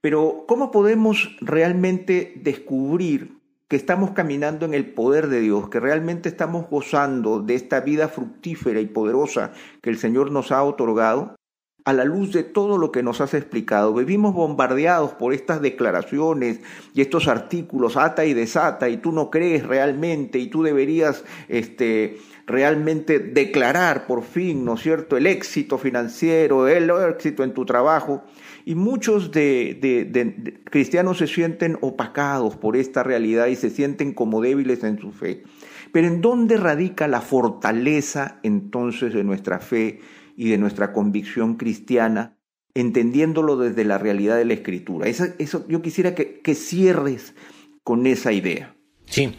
[0.00, 3.41] Pero ¿cómo podemos realmente descubrir
[3.72, 8.08] que estamos caminando en el poder de Dios, que realmente estamos gozando de esta vida
[8.08, 11.36] fructífera y poderosa que el Señor nos ha otorgado?
[11.84, 13.94] A la luz de todo lo que nos has explicado.
[13.94, 16.60] Vivimos bombardeados por estas declaraciones
[16.94, 22.18] y estos artículos, ata y desata, y tú no crees realmente, y tú deberías este,
[22.46, 28.22] realmente declarar por fin, ¿no es cierto?, el éxito financiero, el éxito en tu trabajo.
[28.64, 34.40] Y muchos de, de cristianos se sienten opacados por esta realidad y se sienten como
[34.40, 35.42] débiles en su fe.
[35.90, 40.00] Pero ¿en dónde radica la fortaleza entonces de nuestra fe?
[40.36, 42.38] Y de nuestra convicción cristiana,
[42.74, 45.08] entendiéndolo desde la realidad de la escritura.
[45.08, 47.34] Eso, eso yo quisiera que, que, cierres
[47.82, 48.74] con esa idea.
[49.06, 49.34] Sí,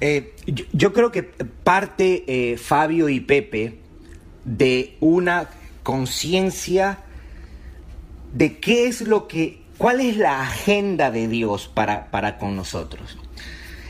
[0.00, 3.80] eh, yo, creo que parte eh, Fabio y Pepe
[4.44, 5.50] de una
[5.82, 7.00] conciencia
[8.32, 13.18] de qué es lo que, cuál es la agenda de Dios para, para con nosotros.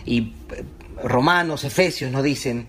[0.05, 0.65] Y eh,
[1.05, 2.67] Romanos, Efesios nos dicen,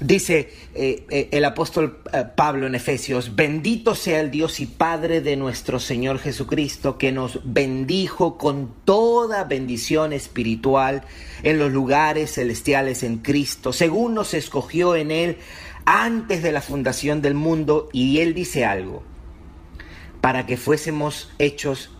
[0.00, 5.22] Dice eh, eh, el apóstol eh, Pablo en Efesios, bendito sea el Dios y Padre
[5.22, 11.02] de nuestro Señor Jesucristo, que nos bendijo con toda bendición espiritual
[11.42, 15.38] en los lugares celestiales en Cristo, según nos escogió en Él
[15.86, 17.88] antes de la fundación del mundo.
[17.90, 19.02] Y Él dice algo,
[20.20, 21.90] para que fuésemos hechos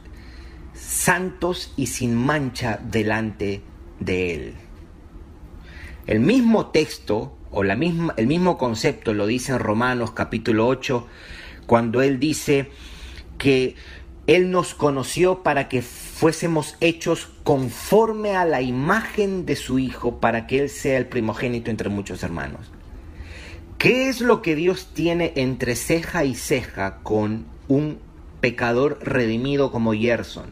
[0.74, 3.62] santos y sin mancha delante
[4.00, 4.54] de Él.
[6.06, 11.06] El mismo texto o la misma, el mismo concepto lo dice en Romanos capítulo 8,
[11.66, 12.70] cuando él dice
[13.38, 13.76] que
[14.26, 20.46] él nos conoció para que fuésemos hechos conforme a la imagen de su Hijo, para
[20.46, 22.70] que Él sea el primogénito entre muchos hermanos.
[23.78, 27.98] ¿Qué es lo que Dios tiene entre ceja y ceja con un
[28.40, 30.50] pecador redimido como Gerson?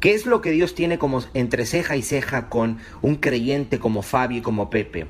[0.00, 4.02] ¿Qué es lo que Dios tiene como entre ceja y ceja con un creyente como
[4.02, 5.06] Fabio y como Pepe?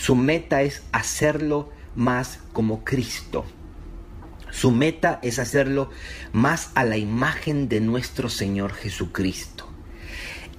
[0.00, 3.44] Su meta es hacerlo más como Cristo.
[4.50, 5.90] Su meta es hacerlo
[6.32, 9.68] más a la imagen de nuestro Señor Jesucristo.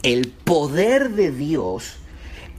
[0.04, 1.96] El poder de Dios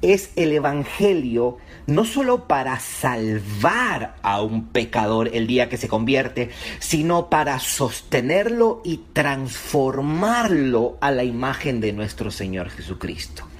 [0.03, 6.51] es el Evangelio no solo para salvar a un pecador el día que se convierte,
[6.81, 13.52] sino para sostenerlo y transformarlo a la imagen de nuestro Señor Jesucristo.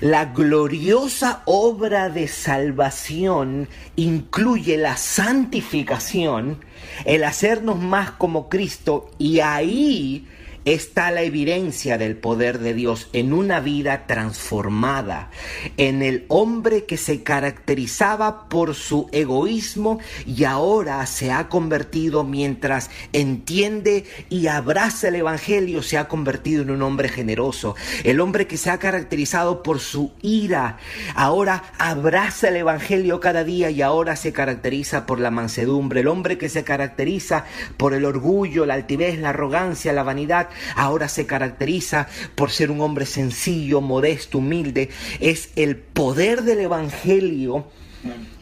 [0.00, 6.64] La gloriosa obra de salvación incluye la santificación,
[7.04, 10.26] el hacernos más como Cristo y ahí
[10.66, 15.30] está la evidencia del poder de Dios en una vida transformada,
[15.76, 22.90] en el hombre que se caracterizaba por su egoísmo y ahora se ha convertido mientras
[23.12, 27.76] entiende y abraza el Evangelio, se ha convertido en un hombre generoso.
[28.02, 30.78] El hombre que se ha caracterizado por su ira,
[31.14, 36.00] ahora abraza el Evangelio cada día y ahora se caracteriza por la mansedumbre.
[36.00, 37.44] El hombre que se caracteriza
[37.76, 42.80] por el orgullo, la altivez, la arrogancia, la vanidad, ahora se caracteriza por ser un
[42.80, 44.90] hombre sencillo, modesto, humilde.
[45.20, 47.66] Es el poder del Evangelio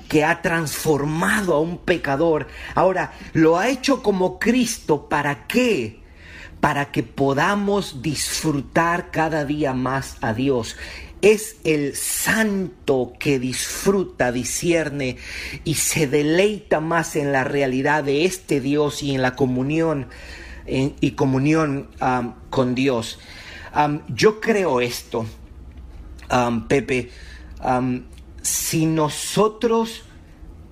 [0.08, 2.46] que ha transformado a un pecador.
[2.74, 5.08] Ahora, lo ha hecho como Cristo.
[5.08, 6.00] ¿Para qué?
[6.60, 10.76] Para que podamos disfrutar cada día más a Dios.
[11.20, 15.16] Es el santo que disfruta, discierne
[15.64, 20.06] y se deleita más en la realidad de este Dios y en la comunión
[20.66, 21.88] y comunión
[22.50, 23.18] con Dios.
[24.08, 25.26] Yo creo esto,
[26.68, 27.10] Pepe,
[28.42, 30.04] si nosotros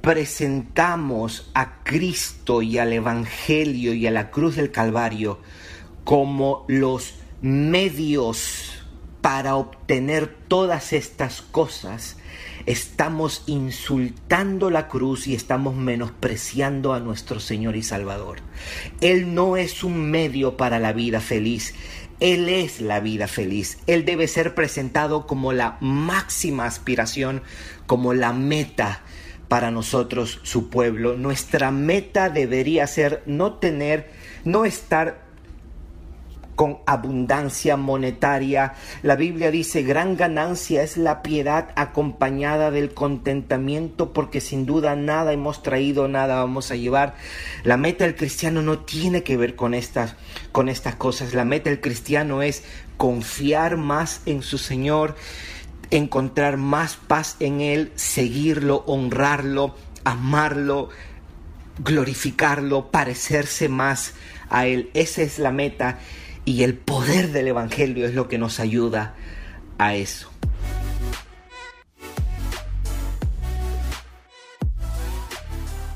[0.01, 5.39] presentamos a Cristo y al Evangelio y a la cruz del Calvario
[6.05, 8.85] como los medios
[9.21, 12.17] para obtener todas estas cosas,
[12.67, 18.39] estamos insultando la cruz y estamos menospreciando a nuestro Señor y Salvador.
[19.01, 21.75] Él no es un medio para la vida feliz,
[22.21, 23.79] Él es la vida feliz.
[23.87, 27.43] Él debe ser presentado como la máxima aspiración,
[27.87, 29.03] como la meta
[29.49, 31.17] para nosotros, su pueblo.
[31.17, 34.11] Nuestra meta debería ser no tener,
[34.45, 35.32] no estar
[36.55, 38.75] con abundancia monetaria.
[39.03, 45.33] La Biblia dice, gran ganancia es la piedad acompañada del contentamiento, porque sin duda nada
[45.33, 47.15] hemos traído, nada vamos a llevar.
[47.65, 50.17] La meta del cristiano no tiene que ver con estas,
[50.53, 51.35] con estas cosas.
[51.35, 52.65] La meta del cristiano es
[52.97, 55.17] confiar más en su Señor,
[55.91, 59.75] encontrar más paz en Él, seguirlo, honrarlo,
[60.05, 60.89] amarlo,
[61.79, 64.15] glorificarlo, parecerse más
[64.49, 64.91] a Él.
[64.95, 65.99] Esa es la meta
[66.45, 69.15] y el poder del Evangelio es lo que nos ayuda
[69.79, 70.33] a eso.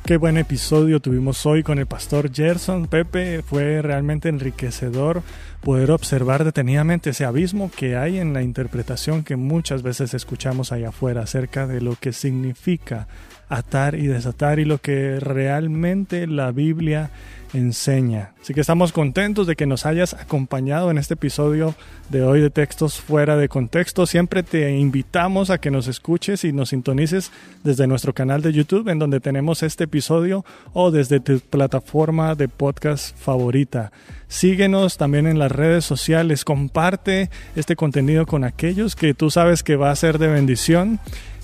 [0.07, 2.87] Qué buen episodio tuvimos hoy con el pastor Gerson.
[2.87, 5.23] Pepe, fue realmente enriquecedor
[5.63, 10.91] poder observar detenidamente ese abismo que hay en la interpretación que muchas veces escuchamos allá
[10.91, 13.09] afuera acerca de lo que significa
[13.49, 17.11] atar y desatar y lo que realmente la Biblia
[17.53, 18.33] enseña.
[18.41, 21.75] Así que estamos contentos de que nos hayas acompañado en este episodio
[22.11, 24.07] de hoy de Textos fuera de contexto.
[24.07, 27.31] Siempre te invitamos a que nos escuches y nos sintonices
[27.65, 32.49] desde nuestro canal de YouTube en donde tenemos este episodio o desde tu plataforma de
[32.49, 33.91] podcast favorita.
[34.29, 39.77] Síguenos también en las redes sociales, comparte este contenido con aquellos que tú sabes que
[39.77, 40.99] va a ser de bendición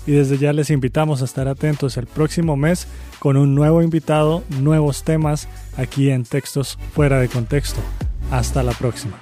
[0.05, 2.87] y desde ya les invitamos a estar atentos el próximo mes
[3.19, 5.47] con un nuevo invitado, nuevos temas
[5.77, 7.81] aquí en Textos Fuera de Contexto.
[8.31, 9.19] Hasta la próxima.